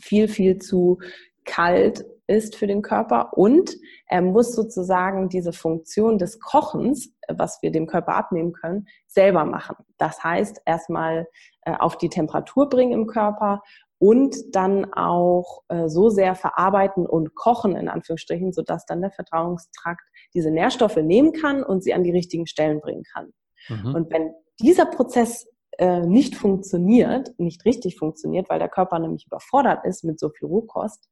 viel, 0.00 0.28
viel 0.28 0.58
zu 0.58 0.98
kalt 1.44 2.04
ist 2.26 2.56
für 2.56 2.66
den 2.66 2.82
Körper 2.82 3.36
und 3.36 3.76
er 4.06 4.22
muss 4.22 4.54
sozusagen 4.54 5.28
diese 5.28 5.52
Funktion 5.52 6.18
des 6.18 6.40
Kochens, 6.40 7.12
was 7.28 7.58
wir 7.62 7.70
dem 7.70 7.86
Körper 7.86 8.14
abnehmen 8.14 8.52
können, 8.52 8.86
selber 9.06 9.44
machen. 9.44 9.76
Das 9.98 10.22
heißt, 10.22 10.62
erstmal 10.64 11.26
äh, 11.62 11.74
auf 11.74 11.98
die 11.98 12.08
Temperatur 12.08 12.68
bringen 12.68 12.92
im 12.92 13.06
Körper 13.06 13.62
und 13.98 14.36
dann 14.54 14.92
auch 14.92 15.62
äh, 15.68 15.88
so 15.88 16.08
sehr 16.10 16.34
verarbeiten 16.34 17.06
und 17.06 17.34
kochen, 17.34 17.76
in 17.76 17.88
Anführungsstrichen, 17.88 18.52
sodass 18.52 18.84
dann 18.86 19.00
der 19.00 19.12
Verdauungstrakt 19.12 20.02
diese 20.34 20.50
Nährstoffe 20.50 20.96
nehmen 20.96 21.32
kann 21.32 21.62
und 21.62 21.84
sie 21.84 21.94
an 21.94 22.02
die 22.02 22.10
richtigen 22.10 22.46
Stellen 22.46 22.80
bringen 22.80 23.04
kann. 23.12 23.32
Mhm. 23.68 23.94
Und 23.94 24.12
wenn 24.12 24.32
dieser 24.60 24.86
Prozess 24.86 25.46
äh, 25.78 26.00
nicht 26.00 26.34
funktioniert, 26.34 27.32
nicht 27.38 27.64
richtig 27.64 27.96
funktioniert, 27.96 28.50
weil 28.50 28.58
der 28.58 28.68
Körper 28.68 28.98
nämlich 28.98 29.26
überfordert 29.26 29.84
ist 29.84 30.04
mit 30.04 30.18
so 30.18 30.30
viel 30.30 30.48
Rohkost, 30.48 31.08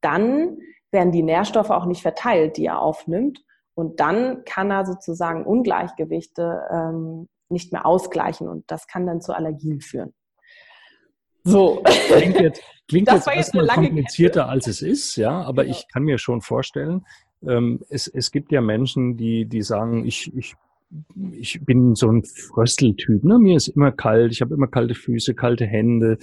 dann 0.00 0.58
werden 0.90 1.12
die 1.12 1.22
Nährstoffe 1.22 1.70
auch 1.70 1.86
nicht 1.86 2.02
verteilt, 2.02 2.56
die 2.56 2.66
er 2.66 2.80
aufnimmt. 2.80 3.44
Und 3.74 4.00
dann 4.00 4.44
kann 4.44 4.70
er 4.70 4.86
sozusagen 4.86 5.44
Ungleichgewichte 5.44 6.62
ähm, 6.72 7.28
nicht 7.48 7.72
mehr 7.72 7.86
ausgleichen 7.86 8.48
und 8.48 8.64
das 8.70 8.86
kann 8.86 9.06
dann 9.06 9.20
zu 9.20 9.32
Allergien 9.32 9.80
führen. 9.80 10.12
So. 11.44 11.82
Klingt 12.08 12.40
jetzt, 12.40 12.62
klingt 12.88 13.10
jetzt 13.10 13.28
erstmal 13.28 13.66
komplizierter, 13.68 14.40
Kette. 14.40 14.50
als 14.50 14.66
es 14.66 14.82
ist, 14.82 15.16
ja, 15.16 15.42
aber 15.42 15.62
genau. 15.62 15.76
ich 15.76 15.86
kann 15.92 16.02
mir 16.02 16.18
schon 16.18 16.42
vorstellen, 16.42 17.06
ähm, 17.46 17.80
es, 17.88 18.08
es 18.08 18.30
gibt 18.30 18.52
ja 18.52 18.60
Menschen, 18.60 19.16
die, 19.16 19.46
die 19.46 19.62
sagen, 19.62 20.04
ich, 20.04 20.34
ich 20.36 20.54
ich 21.32 21.60
bin 21.66 21.94
so 21.94 22.10
ein 22.10 22.24
Frösteltyp. 22.24 23.22
Ne? 23.22 23.38
Mir 23.38 23.56
ist 23.56 23.68
immer 23.68 23.92
kalt, 23.92 24.32
ich 24.32 24.40
habe 24.40 24.54
immer 24.54 24.68
kalte 24.68 24.94
Füße, 24.94 25.34
kalte 25.34 25.66
Hände. 25.66 26.16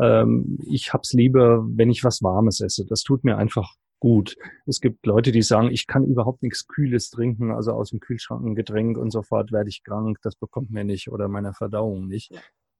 Ähm, 0.00 0.58
ich 0.66 0.92
hab's 0.92 1.12
lieber, 1.12 1.64
wenn 1.68 1.90
ich 1.90 2.04
was 2.04 2.22
Warmes 2.22 2.60
esse. 2.60 2.84
Das 2.86 3.02
tut 3.02 3.24
mir 3.24 3.36
einfach 3.36 3.74
gut. 4.00 4.36
Es 4.66 4.80
gibt 4.80 5.06
Leute, 5.06 5.32
die 5.32 5.42
sagen, 5.42 5.70
ich 5.70 5.86
kann 5.86 6.04
überhaupt 6.04 6.42
nichts 6.42 6.66
Kühles 6.66 7.08
trinken, 7.10 7.52
also 7.52 7.72
aus 7.72 7.90
dem 7.90 8.00
Kühlschrank 8.00 8.44
ein 8.44 8.54
Getränk 8.54 8.98
und 8.98 9.10
sofort 9.10 9.50
werde 9.50 9.70
ich 9.70 9.82
krank. 9.82 10.18
Das 10.22 10.36
bekommt 10.36 10.70
mir 10.70 10.84
nicht 10.84 11.10
oder 11.10 11.28
meiner 11.28 11.54
Verdauung 11.54 12.06
nicht. 12.06 12.30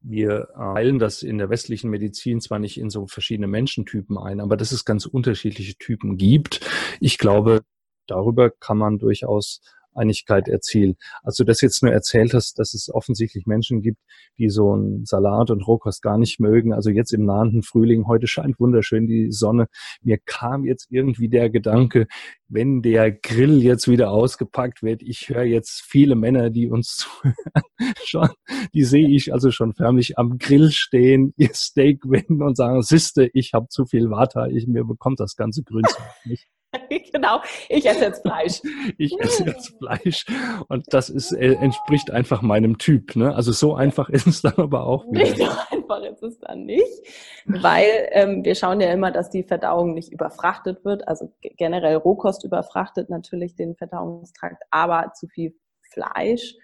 Wir 0.01 0.49
teilen 0.53 0.99
das 0.99 1.23
in 1.23 1.39
der 1.39 1.49
westlichen 1.49 1.89
Medizin 1.89 2.41
zwar 2.41 2.59
nicht 2.59 2.79
in 2.79 2.91
so 2.91 3.07
verschiedene 3.07 3.47
Menschentypen 3.47 4.19
ein, 4.19 4.39
aber 4.39 4.55
dass 4.55 4.71
es 4.71 4.85
ganz 4.85 5.07
unterschiedliche 5.07 5.75
Typen 5.77 6.17
gibt. 6.17 6.59
Ich 6.99 7.17
glaube, 7.17 7.61
darüber 8.05 8.51
kann 8.51 8.77
man 8.77 8.99
durchaus 8.99 9.61
Einigkeit 9.95 10.47
erzielt. 10.47 10.97
Als 11.23 11.35
du 11.35 11.43
das 11.43 11.61
jetzt 11.61 11.83
nur 11.83 11.91
erzählt 11.91 12.33
hast, 12.33 12.59
dass 12.59 12.73
es 12.73 12.93
offensichtlich 12.93 13.45
Menschen 13.45 13.81
gibt, 13.81 13.99
die 14.37 14.49
so 14.49 14.75
ein 14.75 15.05
Salat 15.05 15.51
und 15.51 15.65
Rohkost 15.65 16.01
gar 16.01 16.17
nicht 16.17 16.39
mögen. 16.39 16.73
Also 16.73 16.89
jetzt 16.89 17.13
im 17.13 17.25
nahenden 17.25 17.63
Frühling, 17.63 18.07
heute 18.07 18.27
scheint 18.27 18.59
wunderschön 18.59 19.07
die 19.07 19.31
Sonne. 19.31 19.67
Mir 20.01 20.17
kam 20.25 20.65
jetzt 20.65 20.87
irgendwie 20.89 21.29
der 21.29 21.49
Gedanke, 21.49 22.07
wenn 22.47 22.81
der 22.81 23.11
Grill 23.11 23.63
jetzt 23.63 23.87
wieder 23.87 24.11
ausgepackt 24.11 24.83
wird, 24.83 25.01
ich 25.01 25.29
höre 25.29 25.43
jetzt 25.43 25.81
viele 25.81 26.15
Männer, 26.15 26.49
die 26.49 26.67
uns 26.67 26.97
zuhören, 26.97 27.35
schon, 28.03 28.29
die 28.73 28.83
sehe 28.83 29.09
ich 29.09 29.33
also 29.33 29.51
schon 29.51 29.73
förmlich 29.73 30.17
am 30.17 30.37
Grill 30.37 30.71
stehen, 30.71 31.33
ihr 31.37 31.53
Steak 31.53 32.03
wenden 32.05 32.43
und 32.43 32.55
sagen, 32.55 32.81
Siste, 32.83 33.29
ich 33.33 33.53
habe 33.53 33.67
zu 33.69 33.85
viel 33.85 34.09
Water, 34.09 34.47
ich, 34.49 34.67
mir 34.67 34.83
bekommt 34.83 35.19
das 35.19 35.35
ganze 35.35 35.63
Grünzeug 35.63 36.03
nicht. 36.25 36.47
genau, 37.11 37.41
ich 37.69 37.85
esse 37.85 38.05
jetzt 38.05 38.21
Fleisch. 38.21 38.61
ich 38.97 39.19
esse 39.19 39.45
jetzt 39.45 39.77
Fleisch 39.77 40.25
und 40.67 40.85
das 40.93 41.09
ist, 41.09 41.31
äh, 41.31 41.53
entspricht 41.53 42.11
einfach 42.11 42.41
meinem 42.41 42.77
Typ. 42.77 43.15
Ne? 43.15 43.33
Also 43.33 43.51
so 43.51 43.75
einfach 43.75 44.09
ist 44.15 44.27
es 44.27 44.41
dann 44.41 44.55
aber 44.57 44.85
auch 44.85 45.05
wieder. 45.05 45.23
Nicht 45.23 45.37
so 45.37 45.45
einfach 45.71 46.03
ist 46.03 46.23
es 46.23 46.39
dann 46.39 46.65
nicht, 46.65 47.03
weil 47.45 48.09
ähm, 48.11 48.43
wir 48.43 48.55
schauen 48.55 48.81
ja 48.81 48.91
immer, 48.91 49.11
dass 49.11 49.29
die 49.29 49.43
Verdauung 49.43 49.93
nicht 49.93 50.11
überfrachtet 50.11 50.83
wird. 50.85 51.07
Also 51.07 51.31
generell 51.41 51.95
Rohkost 51.95 52.43
überfrachtet 52.43 53.09
natürlich 53.09 53.55
den 53.55 53.75
Verdauungstrakt, 53.75 54.63
aber 54.71 55.13
zu 55.13 55.27
viel 55.27 55.55
Fleisch 55.91 56.55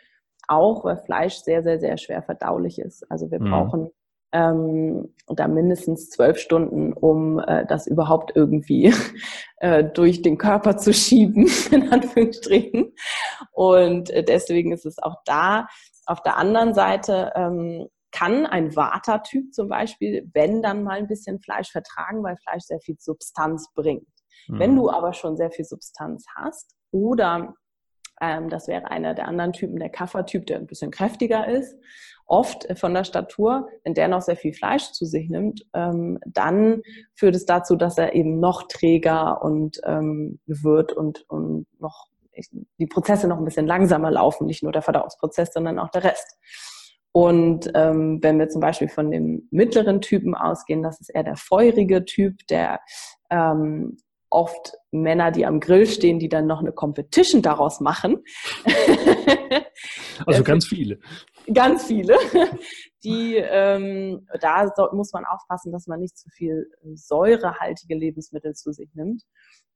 auch, 0.47 0.84
weil 0.84 0.97
Fleisch 0.97 1.36
sehr, 1.36 1.63
sehr, 1.63 1.80
sehr 1.80 1.97
schwer 1.97 2.21
verdaulich 2.24 2.80
ist. 2.80 3.10
Also 3.10 3.32
wir 3.32 3.39
mhm. 3.39 3.50
brauchen 3.50 3.91
ähm, 4.32 5.13
da 5.28 5.48
mindestens 5.48 6.10
zwölf 6.10 6.38
Stunden, 6.38 6.94
um 6.94 7.39
äh, 7.39 7.65
das 7.65 7.88
überhaupt 7.88 8.32
irgendwie 8.36 8.94
äh, 9.58 9.84
durch 9.84 10.22
den 10.22 10.38
Körper 10.38 10.78
zu 10.78 10.94
schieben, 10.94 11.50
in 11.72 11.91
Anführungsstrichen. 11.91 12.94
Und 13.52 14.10
äh, 14.10 14.24
deswegen 14.24 14.72
ist 14.72 14.86
es 14.86 15.00
auch 15.00 15.15
da. 15.26 15.67
Auf 16.06 16.22
der 16.24 16.38
anderen 16.38 16.74
Seite 16.74 17.32
ähm, 17.36 17.88
kann 18.12 18.46
ein 18.46 18.76
Vata-Typ 18.76 19.54
zum 19.54 19.70
Beispiel, 19.70 20.30
wenn 20.34 20.62
dann 20.62 20.84
mal 20.84 20.98
ein 20.98 21.08
bisschen 21.08 21.39
Fleisch 21.39 21.72
vertragen, 21.72 22.24
weil 22.24 22.36
Fleisch 22.38 22.63
sehr 22.63 22.82
viel 22.82 22.98
Substanz 23.00 23.72
bringt. 23.74 24.08
Mhm. 24.48 24.60
Wenn 24.60 24.76
du 24.76 24.89
aber 24.89 25.13
schon 25.13 25.38
sehr 25.38 25.52
viel 25.52 25.65
Substanz 25.65 26.26
hast 26.36 26.76
oder 26.91 27.56
ähm, 28.21 28.49
das 28.49 28.67
wäre 28.67 28.89
einer 28.89 29.13
der 29.13 29.27
anderen 29.27 29.53
Typen, 29.53 29.79
der 29.79 29.89
Kaffertyp, 29.89 30.45
der 30.45 30.57
ein 30.57 30.67
bisschen 30.67 30.91
kräftiger 30.91 31.47
ist. 31.47 31.75
Oft 32.25 32.69
äh, 32.69 32.75
von 32.75 32.93
der 32.93 33.03
Statur, 33.03 33.67
wenn 33.84 33.93
der 33.93 34.07
noch 34.07 34.21
sehr 34.21 34.38
viel 34.38 34.53
Fleisch 34.53 34.91
zu 34.91 35.05
sich 35.05 35.29
nimmt, 35.29 35.65
ähm, 35.73 36.19
dann 36.25 36.81
führt 37.15 37.36
es 37.36 37.45
dazu, 37.45 37.75
dass 37.75 37.97
er 37.97 38.13
eben 38.13 38.39
noch 38.39 38.67
träger 38.67 39.43
und 39.43 39.81
ähm, 39.86 40.39
wird 40.45 40.93
und, 40.93 41.27
und 41.29 41.65
noch 41.79 42.07
die 42.77 42.88
Prozesse 42.88 43.27
noch 43.27 43.38
ein 43.38 43.45
bisschen 43.45 43.67
langsamer 43.67 44.10
laufen, 44.10 44.47
nicht 44.47 44.63
nur 44.63 44.71
der 44.71 44.81
Verdauungsprozess, 44.81 45.51
sondern 45.53 45.79
auch 45.79 45.89
der 45.89 46.05
Rest. 46.05 46.38
Und 47.12 47.69
ähm, 47.75 48.19
wenn 48.21 48.39
wir 48.39 48.47
zum 48.47 48.62
Beispiel 48.62 48.88
von 48.88 49.12
dem 49.12 49.47
mittleren 49.51 49.99
Typen 49.99 50.34
ausgehen, 50.34 50.81
das 50.81 51.01
ist 51.01 51.10
eher 51.10 51.23
der 51.23 51.36
feurige 51.36 52.05
Typ, 52.05 52.47
der 52.47 52.79
ähm, 53.29 53.97
oft 54.32 54.78
Männer, 54.91 55.32
die 55.32 55.46
am 55.46 55.60
Grill 55.60 55.86
stehen, 55.86 56.17
die 56.17 56.30
dann 56.30 56.48
noch 56.48 56.60
eine 56.60 56.72
Competition 56.72 57.41
daraus 57.41 57.80
machen. 57.80 58.24
also 60.26 60.44
ganz 60.44 60.65
viele. 60.65 61.00
Ganz 61.54 61.86
viele. 61.86 62.15
Die, 63.04 63.36
ähm, 63.36 64.28
da 64.41 64.72
so, 64.76 64.89
muss 64.91 65.12
man 65.12 65.26
aufpassen, 65.26 65.72
dass 65.72 65.88
man 65.88 66.00
nicht 66.00 66.15
zu 66.15 66.30
viel 66.30 66.70
säurehaltige 66.94 67.96
Lebensmittel 67.96 68.54
zu 68.54 68.72
sich 68.74 68.94
nimmt. 68.94 69.24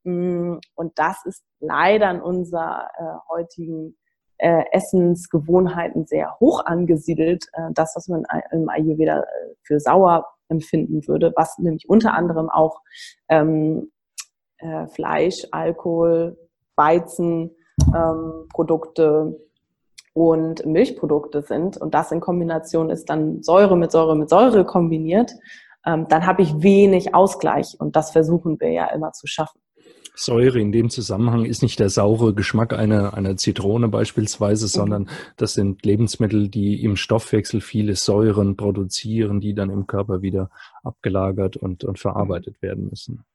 Mm, 0.03 0.57
und 0.75 0.99
das 0.99 1.25
ist 1.25 1.43
leider 1.59 2.11
in 2.11 2.21
unserer 2.21 2.87
äh, 2.95 3.33
heutigen 3.33 3.97
äh, 4.37 4.63
Essensgewohnheiten 4.71 6.05
sehr 6.05 6.37
hoch 6.39 6.63
angesiedelt. 6.65 7.45
Äh, 7.53 7.69
das, 7.73 7.93
was 7.95 8.07
man 8.07 8.25
im 8.51 8.69
Ayurveda 8.69 9.21
äh, 9.21 9.25
für 9.63 9.79
sauer 9.79 10.27
empfinden 10.47 11.07
würde, 11.07 11.33
was 11.35 11.57
nämlich 11.57 11.89
unter 11.89 12.13
anderem 12.13 12.51
auch 12.51 12.81
ähm, 13.29 13.91
äh, 14.65 14.87
Fleisch, 14.87 15.45
Alkohol, 15.51 16.37
Weizen, 16.75 17.51
ähm, 17.93 18.47
Produkte 18.51 19.39
und 20.13 20.65
Milchprodukte 20.65 21.41
sind 21.41 21.77
und 21.77 21.93
das 21.93 22.11
in 22.11 22.19
Kombination 22.19 22.89
ist 22.89 23.09
dann 23.09 23.43
Säure 23.43 23.77
mit 23.77 23.91
Säure 23.91 24.15
mit 24.15 24.29
Säure 24.29 24.65
kombiniert, 24.65 25.31
ähm, 25.85 26.07
dann 26.09 26.25
habe 26.25 26.41
ich 26.41 26.61
wenig 26.61 27.13
Ausgleich 27.13 27.75
und 27.79 27.95
das 27.95 28.11
versuchen 28.11 28.59
wir 28.59 28.71
ja 28.71 28.87
immer 28.87 29.11
zu 29.11 29.27
schaffen. 29.27 29.59
Säure 30.17 30.61
in 30.61 30.71
dem 30.71 30.89
Zusammenhang 30.89 31.43
ist 31.43 31.61
nicht 31.61 31.77
der 31.79 31.89
saure 31.89 32.33
Geschmack 32.33 32.71
einer, 32.71 33.13
einer 33.13 33.35
Zitrone 33.35 33.89
beispielsweise, 33.89 34.65
mhm. 34.65 34.69
sondern 34.69 35.09
das 35.35 35.53
sind 35.53 35.85
Lebensmittel, 35.85 36.47
die 36.47 36.81
im 36.83 36.95
Stoffwechsel 36.95 37.59
viele 37.59 37.95
Säuren 37.95 38.55
produzieren, 38.55 39.41
die 39.41 39.53
dann 39.53 39.69
im 39.69 39.87
Körper 39.87 40.21
wieder 40.21 40.49
abgelagert 40.83 41.57
und, 41.57 41.83
und 41.83 41.99
verarbeitet 41.99 42.61
werden 42.61 42.87
müssen. 42.89 43.25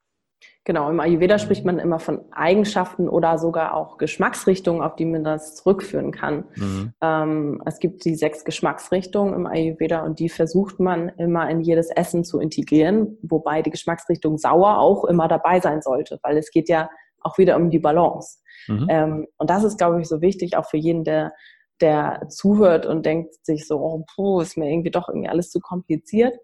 Genau, 0.63 0.91
im 0.91 0.99
Ayurveda 0.99 1.39
spricht 1.39 1.65
man 1.65 1.79
immer 1.79 1.97
von 1.97 2.21
Eigenschaften 2.31 3.09
oder 3.09 3.39
sogar 3.39 3.75
auch 3.75 3.97
Geschmacksrichtungen, 3.97 4.83
auf 4.83 4.95
die 4.95 5.05
man 5.05 5.23
das 5.23 5.55
zurückführen 5.55 6.11
kann. 6.11 6.43
Mhm. 6.55 6.93
Ähm, 7.01 7.63
es 7.65 7.79
gibt 7.79 8.05
die 8.05 8.13
sechs 8.13 8.45
Geschmacksrichtungen 8.45 9.33
im 9.33 9.47
Ayurveda 9.47 10.03
und 10.03 10.19
die 10.19 10.29
versucht 10.29 10.79
man 10.79 11.09
immer 11.17 11.49
in 11.49 11.61
jedes 11.61 11.89
Essen 11.89 12.23
zu 12.23 12.39
integrieren, 12.39 13.17
wobei 13.23 13.63
die 13.63 13.71
Geschmacksrichtung 13.71 14.37
sauer 14.37 14.77
auch 14.77 15.05
immer 15.05 15.27
dabei 15.27 15.59
sein 15.59 15.81
sollte, 15.81 16.19
weil 16.21 16.37
es 16.37 16.51
geht 16.51 16.69
ja 16.69 16.91
auch 17.21 17.39
wieder 17.39 17.55
um 17.55 17.71
die 17.71 17.79
Balance. 17.79 18.37
Mhm. 18.67 18.87
Ähm, 18.87 19.27
und 19.37 19.49
das 19.49 19.63
ist, 19.63 19.79
glaube 19.79 19.99
ich, 19.99 20.07
so 20.07 20.21
wichtig, 20.21 20.57
auch 20.57 20.69
für 20.69 20.77
jeden, 20.77 21.03
der, 21.03 21.33
der 21.81 22.27
zuhört 22.29 22.85
und 22.85 23.03
denkt 23.07 23.33
sich 23.43 23.65
so, 23.65 23.79
oh, 23.79 24.05
puh, 24.13 24.41
ist 24.41 24.57
mir 24.57 24.69
irgendwie 24.69 24.91
doch 24.91 25.09
irgendwie 25.09 25.29
alles 25.29 25.49
zu 25.49 25.59
kompliziert 25.59 26.35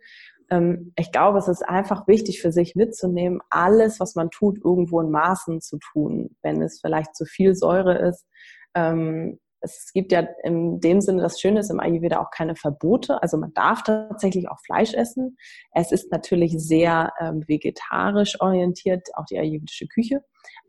ich 0.49 1.11
glaube, 1.11 1.39
es 1.39 1.49
ist 1.49 1.67
einfach 1.67 2.07
wichtig 2.07 2.41
für 2.41 2.53
sich 2.53 2.75
mitzunehmen, 2.75 3.41
alles, 3.49 3.99
was 3.99 4.15
man 4.15 4.29
tut, 4.29 4.57
irgendwo 4.63 5.01
in 5.01 5.11
Maßen 5.11 5.59
zu 5.59 5.77
tun. 5.77 6.37
Wenn 6.41 6.61
es 6.61 6.79
vielleicht 6.79 7.15
zu 7.15 7.25
viel 7.25 7.53
Säure 7.53 7.97
ist. 7.97 8.25
Ähm, 8.73 9.39
es 9.59 9.91
gibt 9.93 10.11
ja 10.11 10.27
in 10.43 10.79
dem 10.79 11.01
Sinne, 11.01 11.21
das 11.21 11.39
Schöne 11.39 11.59
ist 11.59 11.71
im 11.71 11.79
Ayurveda 11.79 12.19
auch 12.21 12.31
keine 12.31 12.55
Verbote. 12.55 13.21
Also 13.21 13.37
man 13.37 13.53
darf 13.53 13.83
tatsächlich 13.83 14.49
auch 14.49 14.59
Fleisch 14.65 14.93
essen. 14.93 15.37
Es 15.73 15.91
ist 15.91 16.11
natürlich 16.11 16.53
sehr 16.57 17.11
ähm, 17.19 17.43
vegetarisch 17.47 18.39
orientiert, 18.39 19.07
auch 19.15 19.25
die 19.25 19.39
ayurvedische 19.39 19.87
Küche. 19.87 20.21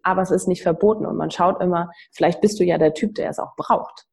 Aber 0.03 0.23
es 0.23 0.31
ist 0.31 0.49
nicht 0.49 0.63
verboten 0.63 1.07
und 1.07 1.17
man 1.17 1.31
schaut 1.31 1.63
immer, 1.63 1.91
vielleicht 2.13 2.41
bist 2.41 2.59
du 2.59 2.65
ja 2.65 2.79
der 2.79 2.95
Typ, 2.95 3.15
der 3.15 3.31
es 3.31 3.39
auch 3.39 3.55
braucht. 3.57 4.07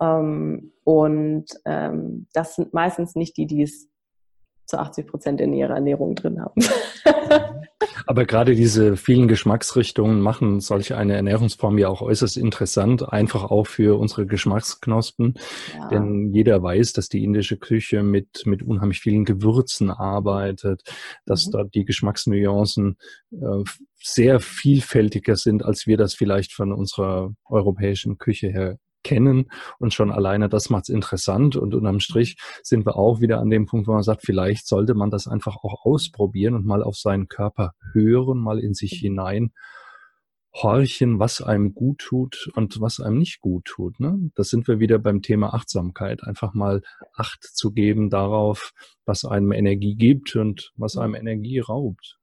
Ähm, 0.00 0.72
und 0.84 1.46
ähm, 1.64 2.26
das 2.32 2.56
sind 2.56 2.74
meistens 2.74 3.14
nicht 3.14 3.36
die, 3.36 3.46
die 3.46 3.62
es 3.62 3.88
zu 4.66 4.78
80 4.78 5.06
Prozent 5.06 5.40
in 5.40 5.52
ihrer 5.52 5.74
Ernährung 5.74 6.14
drin 6.14 6.40
haben. 6.40 6.62
Aber 8.06 8.24
gerade 8.24 8.54
diese 8.54 8.96
vielen 8.96 9.28
Geschmacksrichtungen 9.28 10.20
machen 10.20 10.60
solche 10.60 10.96
eine 10.96 11.14
Ernährungsform 11.14 11.78
ja 11.78 11.88
auch 11.88 12.02
äußerst 12.02 12.36
interessant, 12.36 13.12
einfach 13.12 13.44
auch 13.44 13.66
für 13.66 13.98
unsere 13.98 14.26
Geschmacksknospen. 14.26 15.34
Ja. 15.74 15.88
Denn 15.88 16.32
jeder 16.32 16.62
weiß, 16.62 16.92
dass 16.92 17.08
die 17.08 17.24
indische 17.24 17.56
Küche 17.56 18.02
mit, 18.02 18.44
mit 18.46 18.62
unheimlich 18.62 19.00
vielen 19.00 19.24
Gewürzen 19.24 19.90
arbeitet, 19.90 20.82
dass 21.24 21.46
mhm. 21.46 21.50
dort 21.50 21.74
die 21.74 21.84
Geschmacksnuancen 21.84 22.96
äh, 23.32 23.64
sehr 24.00 24.40
vielfältiger 24.40 25.36
sind, 25.36 25.64
als 25.64 25.86
wir 25.86 25.96
das 25.96 26.14
vielleicht 26.14 26.52
von 26.52 26.72
unserer 26.72 27.34
europäischen 27.44 28.18
Küche 28.18 28.48
her 28.48 28.78
kennen 29.06 29.52
und 29.78 29.94
schon 29.94 30.10
alleine 30.10 30.48
das 30.48 30.68
macht 30.68 30.84
es 30.84 30.88
interessant 30.88 31.54
und 31.54 31.76
unterm 31.76 32.00
Strich 32.00 32.36
sind 32.64 32.84
wir 32.84 32.96
auch 32.96 33.20
wieder 33.20 33.38
an 33.38 33.50
dem 33.50 33.66
Punkt, 33.66 33.86
wo 33.86 33.92
man 33.92 34.02
sagt, 34.02 34.22
vielleicht 34.26 34.66
sollte 34.66 34.94
man 34.94 35.12
das 35.12 35.28
einfach 35.28 35.54
auch 35.58 35.86
ausprobieren 35.86 36.54
und 36.54 36.66
mal 36.66 36.82
auf 36.82 36.96
seinen 36.96 37.28
Körper 37.28 37.74
hören, 37.92 38.38
mal 38.38 38.58
in 38.58 38.74
sich 38.74 38.94
hinein 38.94 39.52
horchen, 40.52 41.20
was 41.20 41.40
einem 41.40 41.74
gut 41.74 41.98
tut 41.98 42.50
und 42.54 42.80
was 42.80 42.98
einem 42.98 43.18
nicht 43.18 43.40
gut 43.40 43.66
tut. 43.66 44.00
Ne? 44.00 44.30
Das 44.34 44.48
sind 44.48 44.66
wir 44.66 44.80
wieder 44.80 44.98
beim 44.98 45.22
Thema 45.22 45.54
Achtsamkeit. 45.54 46.24
Einfach 46.24 46.52
mal 46.54 46.82
Acht 47.14 47.44
zu 47.44 47.72
geben 47.72 48.10
darauf, 48.10 48.72
was 49.04 49.24
einem 49.24 49.52
Energie 49.52 49.94
gibt 49.94 50.34
und 50.34 50.72
was 50.76 50.96
einem 50.96 51.14
Energie 51.14 51.60
raubt. 51.60 52.18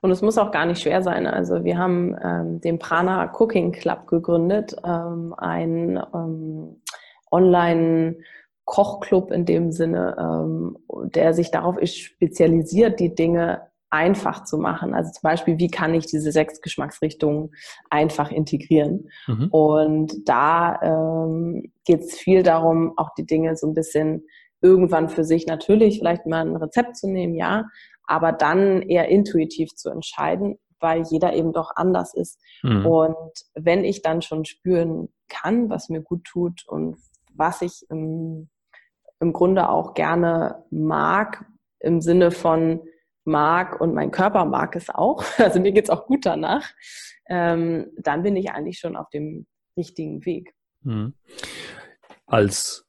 Und 0.00 0.10
es 0.10 0.22
muss 0.22 0.38
auch 0.38 0.50
gar 0.50 0.66
nicht 0.66 0.82
schwer 0.82 1.02
sein. 1.02 1.26
Also 1.26 1.64
wir 1.64 1.78
haben 1.78 2.16
ähm, 2.22 2.60
den 2.60 2.78
Prana 2.78 3.32
Cooking 3.38 3.72
Club 3.72 4.06
gegründet, 4.06 4.76
ähm, 4.84 5.34
ein 5.36 6.02
ähm, 6.14 6.82
Online- 7.30 8.16
Kochclub 8.64 9.32
in 9.32 9.44
dem 9.44 9.72
Sinne, 9.72 10.16
ähm, 10.18 10.78
der 11.14 11.34
sich 11.34 11.50
darauf 11.50 11.76
ist 11.78 11.98
spezialisiert, 11.98 13.00
die 13.00 13.14
Dinge 13.14 13.62
einfach 13.90 14.44
zu 14.44 14.56
machen. 14.56 14.94
Also 14.94 15.10
zum 15.12 15.22
Beispiel, 15.22 15.58
wie 15.58 15.68
kann 15.68 15.92
ich 15.94 16.06
diese 16.06 16.32
sechs 16.32 16.60
Geschmacksrichtungen 16.60 17.50
einfach 17.90 18.30
integrieren? 18.30 19.10
Mhm. 19.26 19.48
Und 19.50 20.28
da 20.28 20.80
ähm, 20.80 21.72
geht 21.84 22.00
es 22.00 22.14
viel 22.18 22.42
darum, 22.42 22.94
auch 22.96 23.10
die 23.18 23.26
Dinge 23.26 23.56
so 23.56 23.66
ein 23.66 23.74
bisschen 23.74 24.24
irgendwann 24.62 25.08
für 25.10 25.24
sich 25.24 25.46
natürlich 25.46 25.98
vielleicht 25.98 26.24
mal 26.26 26.46
ein 26.46 26.56
Rezept 26.56 26.96
zu 26.96 27.10
nehmen, 27.10 27.34
ja, 27.34 27.64
aber 28.04 28.32
dann 28.32 28.82
eher 28.82 29.08
intuitiv 29.08 29.74
zu 29.74 29.90
entscheiden, 29.90 30.58
weil 30.80 31.02
jeder 31.08 31.32
eben 31.32 31.52
doch 31.52 31.70
anders 31.76 32.14
ist. 32.14 32.40
Mhm. 32.62 32.86
Und 32.86 33.30
wenn 33.54 33.84
ich 33.84 34.02
dann 34.02 34.20
schon 34.20 34.44
spüren 34.44 35.08
kann, 35.28 35.70
was 35.70 35.88
mir 35.88 36.02
gut 36.02 36.24
tut 36.24 36.66
und 36.66 36.98
was 37.34 37.62
ich 37.62 37.86
im, 37.88 38.50
im 39.20 39.32
Grunde 39.32 39.68
auch 39.68 39.94
gerne 39.94 40.64
mag, 40.70 41.46
im 41.80 42.00
Sinne 42.00 42.30
von 42.30 42.82
mag 43.24 43.80
und 43.80 43.94
mein 43.94 44.10
Körper 44.10 44.44
mag 44.44 44.76
es 44.76 44.90
auch, 44.90 45.24
also 45.38 45.60
mir 45.60 45.72
geht 45.72 45.84
es 45.84 45.90
auch 45.90 46.06
gut 46.06 46.26
danach, 46.26 46.68
ähm, 47.28 47.90
dann 47.98 48.22
bin 48.22 48.36
ich 48.36 48.50
eigentlich 48.50 48.78
schon 48.78 48.96
auf 48.96 49.08
dem 49.10 49.46
richtigen 49.76 50.24
Weg. 50.26 50.54
Mhm. 50.82 51.14
Als 52.26 52.86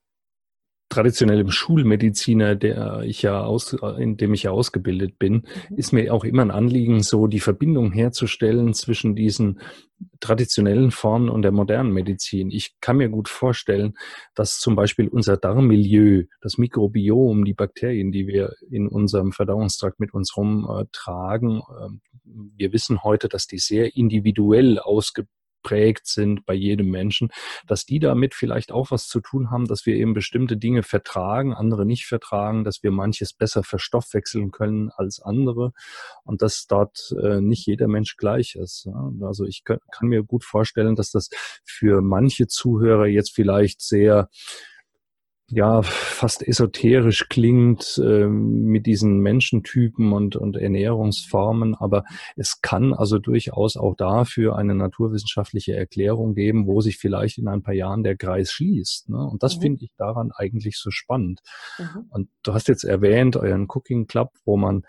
traditionellem 0.94 1.50
Schulmediziner, 1.50 2.56
der 2.56 3.02
ich 3.02 3.24
ja 3.24 3.44
aus, 3.44 3.76
in 3.98 4.16
dem 4.18 4.34
ich 4.34 4.44
ja 4.44 4.52
ausgebildet 4.52 5.18
bin, 5.18 5.34
mhm. 5.34 5.78
ist 5.78 5.92
mir 5.92 6.14
auch 6.14 6.24
immer 6.24 6.44
ein 6.44 6.52
Anliegen, 6.52 7.02
so 7.02 7.28
die 7.28 7.40
Verbindung 7.40 7.92
herzustellen 7.92 8.74
zwischen 8.74 9.16
diesen 9.16 9.60
traditionellen 10.20 10.92
Formen 10.92 11.30
und 11.30 11.42
der 11.42 11.52
modernen 11.52 11.94
Medizin. 11.94 12.52
Ich 12.52 12.76
kann 12.80 12.98
mir 12.98 13.10
gut 13.10 13.30
vorstellen, 13.30 13.94
dass 14.36 14.60
zum 14.60 14.76
Beispiel 14.76 15.08
unser 15.08 15.38
Darmmilieu, 15.38 16.26
das 16.42 16.58
Mikrobiom, 16.58 17.46
die 17.46 17.54
Bakterien, 17.54 18.12
die 18.12 18.28
wir 18.28 18.54
in 18.70 18.88
unserem 18.88 19.32
Verdauungstrakt 19.32 20.00
mit 20.00 20.14
uns 20.14 20.36
rumtragen, 20.38 21.60
äh, 21.60 21.90
wir 22.56 22.72
wissen 22.72 23.04
heute, 23.04 23.30
dass 23.30 23.48
die 23.48 23.60
sehr 23.60 23.96
individuell 23.96 24.80
ausge 24.80 25.26
geprägt 25.64 26.08
sind 26.08 26.46
bei 26.46 26.54
jedem 26.54 26.90
Menschen, 26.90 27.30
dass 27.68 27.86
die 27.86 28.00
damit 28.00 28.36
vielleicht 28.36 28.72
auch 28.72 28.92
was 28.92 29.08
zu 29.08 29.22
tun 29.22 29.50
haben, 29.50 29.66
dass 29.66 29.86
wir 29.86 29.96
eben 29.96 30.14
bestimmte 30.14 30.58
Dinge 30.58 30.84
vertragen, 30.84 31.54
andere 31.54 31.86
nicht 31.86 32.06
vertragen, 32.06 32.64
dass 32.64 32.84
wir 32.84 32.92
manches 32.92 33.34
besser 33.34 33.64
verstoffwechseln 33.64 34.52
können 34.52 34.92
als 34.96 35.22
andere 35.22 35.72
und 36.24 36.42
dass 36.42 36.68
dort 36.68 37.14
äh, 37.22 37.40
nicht 37.40 37.66
jeder 37.66 37.88
Mensch 37.88 38.18
gleich 38.18 38.56
ist. 38.56 38.88
Also 39.22 39.46
ich 39.46 39.64
kann 39.64 40.08
mir 40.08 40.24
gut 40.24 40.44
vorstellen, 40.44 40.96
dass 40.96 41.12
das 41.12 41.30
für 41.64 42.02
manche 42.02 42.48
Zuhörer 42.48 43.08
jetzt 43.08 43.34
vielleicht 43.34 43.82
sehr 43.82 44.30
ja 45.48 45.82
fast 45.82 46.48
esoterisch 46.48 47.28
klingt 47.30 48.02
äh, 48.04 48.28
mit 48.28 48.86
diesen 48.86 49.20
Menschentypen 49.20 50.14
und, 50.14 50.36
und 50.36 50.58
Ernährungsformen, 50.58 51.76
aber 51.76 52.04
es 52.36 52.62
kann 52.62 52.94
also 52.94 53.20
durchaus 53.20 53.78
auch 53.78 53.96
dafür 53.96 54.56
eine 54.56 54.76
naturwissenschaftliche 54.76 55.76
Erklärung 55.76 56.34
geben, 56.34 56.66
wo 56.68 56.82
sich 56.82 56.98
vielleicht 56.98 57.38
in 57.38 57.48
ein 57.48 57.62
paar 57.62 57.74
Jahren 57.74 58.04
der 58.04 58.18
Kreis 58.18 58.52
schließt. 58.52 59.10
Ne? 59.10 59.18
Und 59.18 59.44
das 59.44 59.58
mhm. 59.58 59.62
finde 59.62 59.86
ich 59.86 59.92
daran 59.98 60.32
eigentlich 60.36 60.78
so 60.78 60.90
spannend. 60.92 61.42
Mhm. 61.78 62.06
Und 62.10 62.30
du 62.44 62.54
hast 62.54 62.68
jetzt 62.68 62.84
erwähnt 62.84 63.36
euren 63.36 63.68
Cooking 63.68 64.08
Club, 64.08 64.32
wo 64.46 64.58
man 64.58 64.84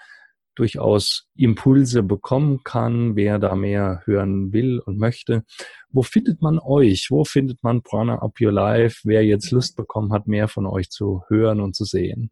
durchaus 0.55 1.29
Impulse 1.37 2.03
bekommen 2.03 2.63
kann, 2.65 3.17
wer 3.17 3.39
da 3.39 3.55
mehr 3.55 4.03
hören 4.05 4.53
will 4.53 4.81
und 4.81 4.99
möchte. 4.99 5.45
Wo 5.91 6.03
findet 6.03 6.43
man 6.43 6.59
euch? 6.59 7.09
Wo 7.11 7.25
findet 7.25 7.63
man 7.63 7.83
Prana 7.83 8.23
Up 8.23 8.41
Your 8.41 8.53
Life? 8.53 9.01
Wer 9.05 9.25
jetzt 9.25 9.51
Lust 9.51 9.77
bekommen 9.77 10.13
hat, 10.13 10.27
mehr 10.27 10.49
von 10.49 10.67
euch 10.67 10.91
zu 10.91 11.23
hören 11.29 11.61
und 11.61 11.75
zu 11.75 11.85
sehen? 11.85 12.31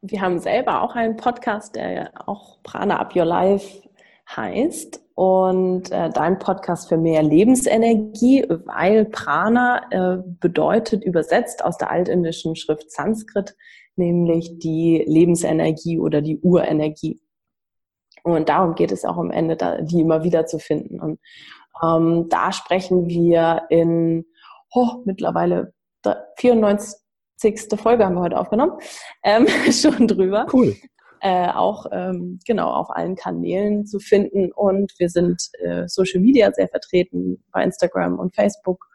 Wir 0.00 0.20
haben 0.20 0.38
selber 0.38 0.82
auch 0.82 0.94
einen 0.94 1.16
Podcast, 1.16 1.74
der 1.74 2.12
auch 2.28 2.62
Prana 2.62 3.00
Up 3.00 3.16
Your 3.16 3.24
Life 3.24 3.87
heißt 4.36 5.00
und 5.14 5.90
äh, 5.90 6.10
dein 6.10 6.38
Podcast 6.38 6.88
für 6.88 6.96
mehr 6.96 7.22
Lebensenergie, 7.22 8.44
weil 8.66 9.06
Prana 9.06 9.86
äh, 9.90 10.22
bedeutet 10.40 11.04
übersetzt 11.04 11.64
aus 11.64 11.78
der 11.78 11.90
altindischen 11.90 12.54
Schrift 12.54 12.90
Sanskrit 12.90 13.56
nämlich 13.98 14.58
die 14.58 15.04
Lebensenergie 15.06 15.98
oder 15.98 16.22
die 16.22 16.38
Urenergie. 16.38 17.20
Und 18.22 18.48
darum 18.48 18.74
geht 18.74 18.92
es 18.92 19.04
auch 19.04 19.16
am 19.16 19.30
Ende, 19.30 19.56
die 19.82 20.00
immer 20.00 20.24
wieder 20.24 20.46
zu 20.46 20.58
finden. 20.58 21.00
Und 21.00 21.20
ähm, 21.82 22.28
da 22.28 22.52
sprechen 22.52 23.08
wir 23.08 23.62
in 23.68 24.24
oh, 24.72 25.02
mittlerweile 25.04 25.72
94. 26.36 26.96
Folge 27.76 28.04
haben 28.04 28.14
wir 28.14 28.22
heute 28.22 28.38
aufgenommen, 28.38 28.78
ähm, 29.22 29.46
schon 29.72 30.08
drüber. 30.08 30.46
Cool. 30.52 30.76
Äh, 31.20 31.48
auch 31.48 31.86
ähm, 31.90 32.38
genau 32.46 32.70
auf 32.70 32.90
allen 32.90 33.16
Kanälen 33.16 33.86
zu 33.86 33.98
finden. 33.98 34.52
Und 34.52 34.92
wir 34.98 35.08
sind 35.08 35.42
äh, 35.60 35.88
Social 35.88 36.20
Media 36.20 36.52
sehr 36.52 36.68
vertreten 36.68 37.42
bei 37.52 37.62
Instagram 37.64 38.18
und 38.18 38.34
Facebook. 38.34 38.86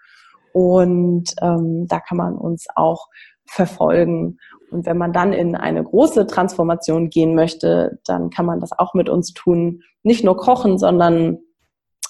Und 0.54 1.34
ähm, 1.42 1.88
da 1.88 2.00
kann 2.00 2.18
man 2.18 2.36
uns 2.36 2.68
auch 2.76 3.08
verfolgen. 3.46 4.38
Und 4.72 4.86
wenn 4.86 4.98
man 4.98 5.14
dann 5.14 5.34
in 5.34 5.56
eine 5.56 5.84
große 5.84 6.26
Transformation 6.28 7.10
gehen 7.10 7.36
möchte, 7.36 8.00
dann 8.06 8.30
kann 8.30 8.46
man 8.46 8.60
das 8.60 8.72
auch 8.72 8.94
mit 8.94 9.10
uns 9.10 9.34
tun. 9.34 9.82
Nicht 10.04 10.24
nur 10.24 10.38
kochen, 10.38 10.78
sondern 10.78 11.40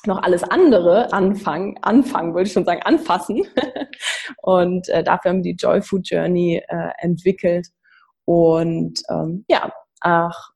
noch 0.06 0.22
alles 0.22 0.44
andere 0.44 1.12
anfangen, 1.14 1.78
anfangen, 1.82 2.34
wollte 2.34 2.48
ich 2.48 2.54
schon 2.54 2.66
sagen, 2.66 2.82
anfassen. 2.84 3.46
und 4.42 4.90
äh, 4.90 5.04
dafür 5.04 5.32
haben 5.32 5.44
wir 5.44 5.54
die 5.54 5.58
Joy 5.58 5.82
Food 5.82 6.10
Journey 6.10 6.62
äh, 6.68 6.90
entwickelt. 7.00 7.68
Und 8.26 9.02
ähm, 9.10 9.46
ja, 9.48 9.72
ach, 10.04 10.52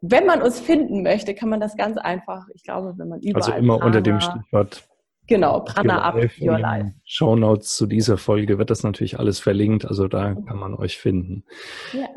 wenn 0.00 0.26
man 0.26 0.42
uns 0.42 0.58
finden 0.58 1.02
möchte, 1.02 1.34
kann 1.34 1.48
man 1.48 1.60
das 1.60 1.76
ganz 1.76 1.98
einfach, 1.98 2.46
ich 2.54 2.62
glaube, 2.62 2.94
wenn 2.96 3.08
man 3.08 3.20
überall. 3.20 3.42
Also 3.42 3.52
immer 3.52 3.78
Prana, 3.78 3.86
unter 3.86 4.00
dem 4.00 4.20
Stichwort. 4.20 4.88
Genau, 5.28 5.60
Prana 5.60 6.02
Up 6.02 6.16
Your 6.40 6.58
Life. 6.58 6.92
Show 7.04 7.36
Notes 7.36 7.76
zu 7.76 7.86
dieser 7.86 8.18
Folge 8.18 8.58
wird 8.58 8.70
das 8.70 8.82
natürlich 8.82 9.18
alles 9.18 9.38
verlinkt, 9.38 9.84
also 9.84 10.08
da 10.08 10.34
kann 10.34 10.58
man 10.58 10.74
euch 10.74 10.98
finden. 10.98 11.44
Ja. 11.92 12.08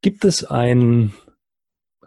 Gibt 0.00 0.24
es 0.24 0.44
einen 0.44 1.12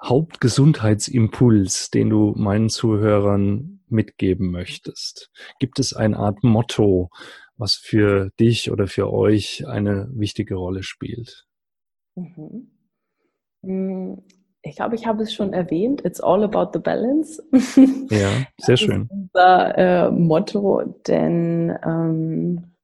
Hauptgesundheitsimpuls, 0.02 1.92
den 1.92 2.10
du 2.10 2.34
meinen 2.38 2.70
Zuhörern 2.70 3.82
mitgeben 3.88 4.50
möchtest? 4.50 5.30
Gibt 5.60 5.80
es 5.80 5.94
eine 5.94 6.18
Art 6.18 6.44
Motto, 6.44 7.10
was 7.58 7.76
für 7.76 8.32
dich 8.40 8.72
oder 8.72 8.88
für 8.88 9.12
euch 9.12 9.68
eine 9.68 10.10
wichtige 10.14 10.56
Rolle 10.56 10.84
spielt? 10.84 11.46
Mhm. 12.16 12.72
Mm, 13.62 14.16
ich 14.64 14.76
glaube, 14.76 14.96
ich 14.96 15.08
habe 15.08 15.24
es 15.24 15.34
schon 15.34 15.54
erwähnt. 15.54 16.06
It's 16.06 16.22
all 16.22 16.44
about 16.44 16.72
the 16.74 16.80
balance. 16.80 17.42
Ja, 18.10 18.30
sehr 18.60 18.78
schön. 18.78 19.10
Unser 19.10 19.78
äh, 19.78 20.12
Motto, 20.12 20.84
denn 21.08 21.76
ähm, 21.84 22.76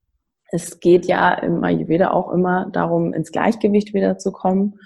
es 0.52 0.80
geht 0.80 1.06
ja 1.06 1.34
im 1.34 1.64
Ayurveda 1.64 2.12
auch 2.12 2.32
immer 2.32 2.70
darum, 2.72 3.14
ins 3.14 3.32
Gleichgewicht 3.32 3.94
wiederzukommen 3.94 4.80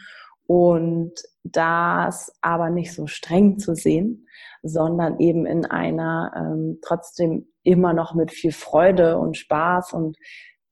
und 0.47 1.13
das 1.43 2.33
aber 2.41 2.69
nicht 2.69 2.93
so 2.93 3.07
streng 3.07 3.57
zu 3.57 3.73
sehen, 3.73 4.27
sondern 4.63 5.19
eben 5.19 5.45
in 5.45 5.65
einer 5.65 6.31
ähm, 6.35 6.79
trotzdem 6.81 7.47
immer 7.63 7.93
noch 7.93 8.15
mit 8.15 8.31
viel 8.31 8.51
Freude 8.51 9.17
und 9.17 9.37
Spaß 9.37 9.93
und 9.93 10.17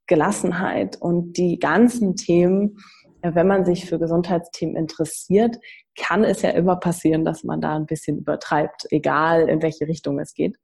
Gelassenheit 0.08 0.98
und 1.00 1.38
die 1.38 1.60
ganzen 1.60 2.16
Themen, 2.16 2.78
wenn 3.22 3.48
man 3.48 3.66
sich 3.66 3.86
für 3.86 4.00
Gesundheitsthemen 4.00 4.76
interessiert, 4.76 5.58
kann 5.98 6.24
es 6.24 6.42
ja 6.42 6.52
immer 6.52 6.78
passieren, 6.78 7.26
dass 7.26 7.44
man 7.44 7.62
da 7.62 7.76
ein 7.76 7.86
bisschen 7.86 8.20
übertreibt, 8.20 8.88
egal 8.92 9.50
in 9.50 9.62
welche 9.62 9.88
Richtung 9.88 10.20
es 10.20 10.34
geht. 10.34 10.58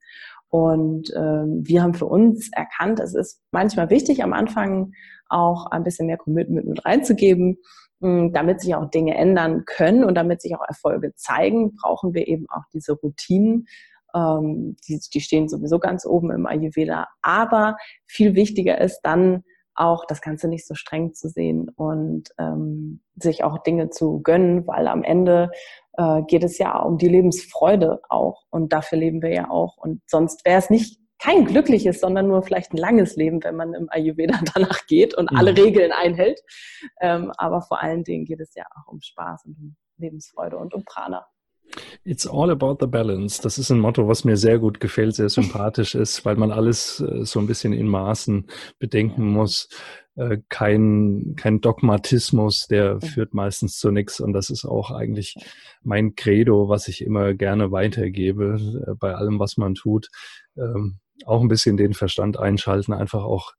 Und 0.50 1.12
ähm, 1.16 1.62
wir 1.64 1.84
haben 1.84 1.94
für 1.94 2.06
uns 2.06 2.50
erkannt, 2.54 3.00
es 3.00 3.14
ist 3.14 3.42
manchmal 3.52 3.90
wichtig, 3.90 4.24
am 4.24 4.32
Anfang 4.32 4.94
auch 5.28 5.66
ein 5.68 5.84
bisschen 5.84 6.08
mehr 6.08 6.18
Commitment 6.18 6.68
mit 6.68 6.86
reinzugeben, 6.86 7.58
hm, 8.02 8.32
damit 8.32 8.62
sich 8.62 8.76
auch 8.76 8.90
Dinge 8.90 9.16
ändern 9.16 9.66
können 9.66 10.04
und 10.04 10.16
damit 10.16 10.42
sich 10.42 10.56
auch 10.56 10.66
Erfolge 10.66 11.14
zeigen, 11.16 11.76
brauchen 11.76 12.14
wir 12.14 12.28
eben 12.28 12.46
auch 12.50 12.64
diese 12.74 12.94
Routinen. 12.94 13.68
Ähm, 14.14 14.78
die, 14.88 15.02
die 15.14 15.22
stehen 15.22 15.50
sowieso 15.50 15.80
ganz 15.80 16.06
oben 16.06 16.32
im 16.32 16.46
Ayurveda. 16.46 17.08
Aber 17.22 17.76
viel 18.06 18.36
wichtiger 18.36 18.80
ist 18.80 19.02
dann 19.04 19.44
auch 19.76 20.06
das 20.06 20.22
Ganze 20.22 20.48
nicht 20.48 20.66
so 20.66 20.74
streng 20.74 21.14
zu 21.14 21.30
sehen 21.30 21.70
und 21.76 22.30
ähm, 22.40 23.02
sich 23.16 23.44
auch 23.44 23.60
Dinge 23.60 23.90
zu 23.90 24.22
gönnen, 24.22 24.66
weil 24.68 24.88
am 24.88 25.04
Ende 25.04 25.52
äh, 25.98 26.22
geht 26.24 26.44
es 26.44 26.58
ja 26.58 26.80
um 26.80 26.98
die 26.98 27.08
Lebensfreude 27.08 28.02
auch 28.10 28.44
und 28.50 28.74
dafür 28.74 28.98
leben 28.98 29.22
wir 29.22 29.34
ja 29.34 29.50
auch 29.50 29.78
und 29.78 30.02
sonst 30.08 30.46
wäre 30.46 30.60
es 30.60 30.70
nicht 30.70 31.00
kein 31.20 31.46
glückliches, 31.46 32.02
sondern 32.02 32.28
nur 32.28 32.44
vielleicht 32.44 32.74
ein 32.74 32.78
langes 32.78 33.16
Leben, 33.16 33.44
wenn 33.44 33.56
man 33.56 33.74
im 33.74 33.88
Ayurveda 33.90 34.40
danach 34.54 34.86
geht 34.88 35.16
und 35.16 35.32
mhm. 35.32 35.38
alle 35.38 35.58
Regeln 35.58 35.92
einhält. 35.92 36.42
Ähm, 37.00 37.32
aber 37.38 37.62
vor 37.62 37.82
allen 37.82 38.04
Dingen 38.04 38.26
geht 38.26 38.42
es 38.42 38.54
ja 38.56 38.64
auch 38.76 38.92
um 38.92 39.02
Spaß 39.02 39.46
und 39.46 39.58
um 39.58 39.76
Lebensfreude 39.98 40.58
und 40.58 40.74
um 40.74 40.84
Prana. 40.84 41.26
It's 42.04 42.28
all 42.28 42.50
about 42.50 42.78
the 42.80 42.88
balance. 42.88 43.42
Das 43.42 43.58
ist 43.58 43.72
ein 43.72 43.80
Motto, 43.80 44.08
was 44.08 44.24
mir 44.24 44.38
sehr 44.38 44.60
gut 44.60 44.80
gefällt, 44.80 45.16
sehr 45.16 45.30
sympathisch 45.30 45.96
ist, 45.96 46.26
weil 46.26 46.36
man 46.36 46.52
alles 46.52 47.00
äh, 47.02 47.26
so 47.26 47.40
ein 47.40 47.48
bisschen 47.48 47.74
in 47.74 47.88
Maßen 47.88 48.48
bedenken 48.80 49.28
muss. 49.28 49.70
Äh, 50.16 50.38
kein, 50.50 51.36
kein 51.36 51.62
Dogmatismus, 51.62 52.68
der 52.68 53.02
führt 53.02 53.34
meistens 53.34 53.78
zu 53.78 53.92
nichts. 53.92 54.20
Und 54.20 54.34
das 54.34 54.50
ist 54.50 54.66
auch 54.66 54.92
eigentlich 54.92 55.36
mein 55.84 56.16
Credo, 56.16 56.70
was 56.70 56.88
ich 56.88 57.04
immer 57.04 57.34
gerne 57.34 57.72
weitergebe 57.72 58.58
äh, 58.88 58.94
bei 59.00 59.14
allem, 59.14 59.40
was 59.40 59.58
man 59.58 59.76
tut. 59.76 60.10
Ähm, 60.58 61.00
auch 61.26 61.42
ein 61.42 61.48
bisschen 61.48 61.78
den 61.78 61.94
Verstand 61.94 62.38
einschalten, 62.38 62.94
einfach 62.94 63.24
auch 63.24 63.54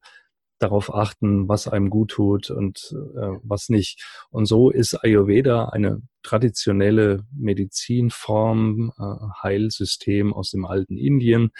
darauf 0.58 0.94
achten, 0.94 1.48
was 1.48 1.68
einem 1.68 1.90
gut 1.90 2.12
tut 2.12 2.50
und 2.50 2.94
äh, 3.16 3.38
was 3.42 3.68
nicht. 3.68 4.02
Und 4.30 4.46
so 4.46 4.70
ist 4.70 4.94
Ayurveda 4.94 5.66
eine 5.66 6.02
traditionelle 6.22 7.24
Medizinform, 7.32 8.92
äh, 8.98 9.42
Heilsystem 9.42 10.32
aus 10.32 10.50
dem 10.50 10.64
alten 10.64 10.96
Indien 10.96 11.50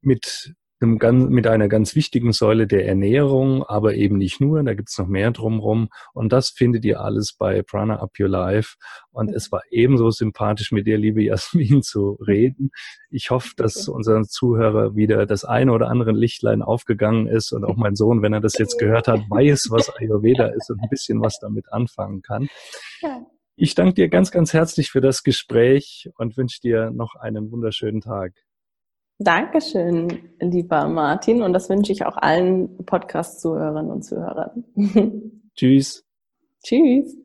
mit 0.00 0.54
mit 0.80 1.46
einer 1.46 1.68
ganz 1.68 1.94
wichtigen 1.94 2.32
Säule 2.32 2.66
der 2.66 2.86
Ernährung, 2.86 3.64
aber 3.64 3.94
eben 3.94 4.16
nicht 4.16 4.40
nur, 4.40 4.62
da 4.62 4.74
gibt's 4.74 4.96
noch 4.98 5.08
mehr 5.08 5.30
drumherum. 5.30 5.88
Und 6.12 6.32
das 6.32 6.50
findet 6.50 6.84
ihr 6.84 7.00
alles 7.00 7.32
bei 7.32 7.62
Prana 7.62 8.00
Up 8.00 8.12
Your 8.18 8.28
Life. 8.28 8.76
Und 9.10 9.30
es 9.30 9.50
war 9.50 9.62
ebenso 9.70 10.10
sympathisch, 10.10 10.70
mit 10.70 10.86
dir, 10.86 10.98
liebe 10.98 11.22
Jasmin, 11.22 11.82
zu 11.82 12.18
reden. 12.26 12.70
Ich 13.10 13.30
hoffe, 13.30 13.50
dass 13.56 13.88
unseren 13.88 14.24
Zuhörer 14.24 14.94
wieder 14.94 15.26
das 15.26 15.44
eine 15.44 15.72
oder 15.72 15.88
andere 15.88 16.12
Lichtlein 16.12 16.62
aufgegangen 16.62 17.26
ist 17.26 17.52
und 17.52 17.64
auch 17.64 17.76
mein 17.76 17.96
Sohn, 17.96 18.22
wenn 18.22 18.32
er 18.32 18.40
das 18.40 18.58
jetzt 18.58 18.78
gehört 18.78 19.08
hat, 19.08 19.20
weiß, 19.30 19.68
was 19.70 19.90
Ayurveda 19.96 20.46
ist 20.46 20.70
und 20.70 20.80
ein 20.80 20.88
bisschen 20.88 21.20
was 21.20 21.38
damit 21.40 21.72
anfangen 21.72 22.22
kann. 22.22 22.48
Ich 23.56 23.74
danke 23.74 23.94
dir 23.94 24.08
ganz, 24.08 24.30
ganz 24.30 24.52
herzlich 24.52 24.90
für 24.90 25.00
das 25.00 25.24
Gespräch 25.24 26.08
und 26.16 26.36
wünsche 26.36 26.60
dir 26.60 26.92
noch 26.92 27.16
einen 27.16 27.50
wunderschönen 27.50 28.00
Tag. 28.00 28.34
Dankeschön, 29.18 30.30
lieber 30.40 30.86
Martin. 30.88 31.42
Und 31.42 31.52
das 31.52 31.68
wünsche 31.68 31.90
ich 31.92 32.06
auch 32.06 32.16
allen 32.16 32.84
Podcast-Zuhörerinnen 32.84 33.90
und 33.90 34.02
Zuhörern. 34.02 34.64
Tschüss. 35.56 36.04
Tschüss. 36.62 37.16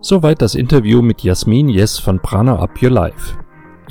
Soweit 0.00 0.40
das 0.40 0.54
Interview 0.54 1.02
mit 1.02 1.22
Jasmin 1.22 1.68
Yes 1.68 1.98
von 1.98 2.20
Prana 2.20 2.58
Up 2.58 2.82
Your 2.82 2.90
Life. 2.90 3.36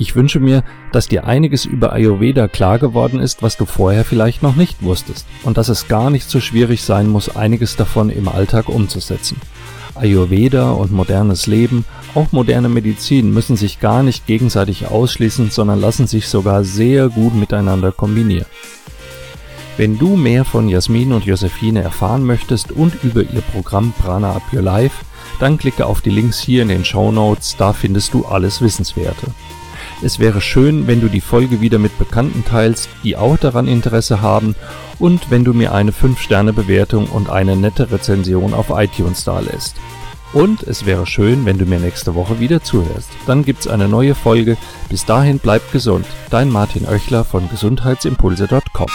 Ich 0.00 0.16
wünsche 0.16 0.40
mir, 0.40 0.64
dass 0.92 1.08
dir 1.08 1.26
einiges 1.26 1.66
über 1.66 1.92
Ayurveda 1.92 2.48
klar 2.48 2.78
geworden 2.78 3.20
ist, 3.20 3.42
was 3.42 3.58
du 3.58 3.66
vorher 3.66 4.02
vielleicht 4.02 4.42
noch 4.42 4.56
nicht 4.56 4.82
wusstest 4.82 5.26
und 5.42 5.58
dass 5.58 5.68
es 5.68 5.88
gar 5.88 6.08
nicht 6.08 6.30
so 6.30 6.40
schwierig 6.40 6.82
sein 6.82 7.06
muss, 7.06 7.36
einiges 7.36 7.76
davon 7.76 8.08
im 8.08 8.26
Alltag 8.26 8.70
umzusetzen. 8.70 9.36
Ayurveda 9.94 10.70
und 10.70 10.90
modernes 10.90 11.46
Leben, 11.46 11.84
auch 12.14 12.32
moderne 12.32 12.70
Medizin 12.70 13.34
müssen 13.34 13.56
sich 13.56 13.78
gar 13.78 14.02
nicht 14.02 14.26
gegenseitig 14.26 14.86
ausschließen, 14.86 15.50
sondern 15.50 15.78
lassen 15.78 16.06
sich 16.06 16.28
sogar 16.28 16.64
sehr 16.64 17.10
gut 17.10 17.34
miteinander 17.34 17.92
kombinieren. 17.92 18.46
Wenn 19.76 19.98
du 19.98 20.16
mehr 20.16 20.46
von 20.46 20.70
Jasmin 20.70 21.12
und 21.12 21.26
Josephine 21.26 21.82
erfahren 21.82 22.24
möchtest 22.24 22.72
und 22.72 23.04
über 23.04 23.20
ihr 23.20 23.42
Programm 23.52 23.92
Prana 23.92 24.32
Up 24.32 24.44
Your 24.50 24.62
Life, 24.62 25.04
dann 25.40 25.58
klicke 25.58 25.84
auf 25.84 26.00
die 26.00 26.08
Links 26.08 26.40
hier 26.40 26.62
in 26.62 26.68
den 26.68 26.86
Show 26.86 27.12
Notes, 27.12 27.56
da 27.58 27.74
findest 27.74 28.14
du 28.14 28.24
alles 28.24 28.62
Wissenswerte. 28.62 29.26
Es 30.02 30.18
wäre 30.18 30.40
schön, 30.40 30.86
wenn 30.86 31.00
du 31.00 31.08
die 31.08 31.20
Folge 31.20 31.60
wieder 31.60 31.78
mit 31.78 31.98
Bekannten 31.98 32.44
teilst, 32.44 32.88
die 33.04 33.16
auch 33.16 33.36
daran 33.36 33.68
Interesse 33.68 34.22
haben 34.22 34.54
und 34.98 35.30
wenn 35.30 35.44
du 35.44 35.52
mir 35.52 35.74
eine 35.74 35.92
5-Sterne-Bewertung 35.92 37.06
und 37.06 37.28
eine 37.28 37.54
nette 37.54 37.90
Rezension 37.90 38.54
auf 38.54 38.70
iTunes 38.70 39.24
dalässt. 39.24 39.76
Und 40.32 40.62
es 40.62 40.86
wäre 40.86 41.06
schön, 41.06 41.44
wenn 41.44 41.58
du 41.58 41.66
mir 41.66 41.80
nächste 41.80 42.14
Woche 42.14 42.40
wieder 42.40 42.62
zuhörst. 42.62 43.10
Dann 43.26 43.44
gibt's 43.44 43.66
eine 43.66 43.88
neue 43.88 44.14
Folge. 44.14 44.56
Bis 44.88 45.04
dahin 45.04 45.38
bleib 45.38 45.72
gesund. 45.72 46.06
Dein 46.30 46.48
Martin 46.48 46.86
Oechler 46.86 47.24
von 47.24 47.50
gesundheitsimpulse.com. 47.50 48.86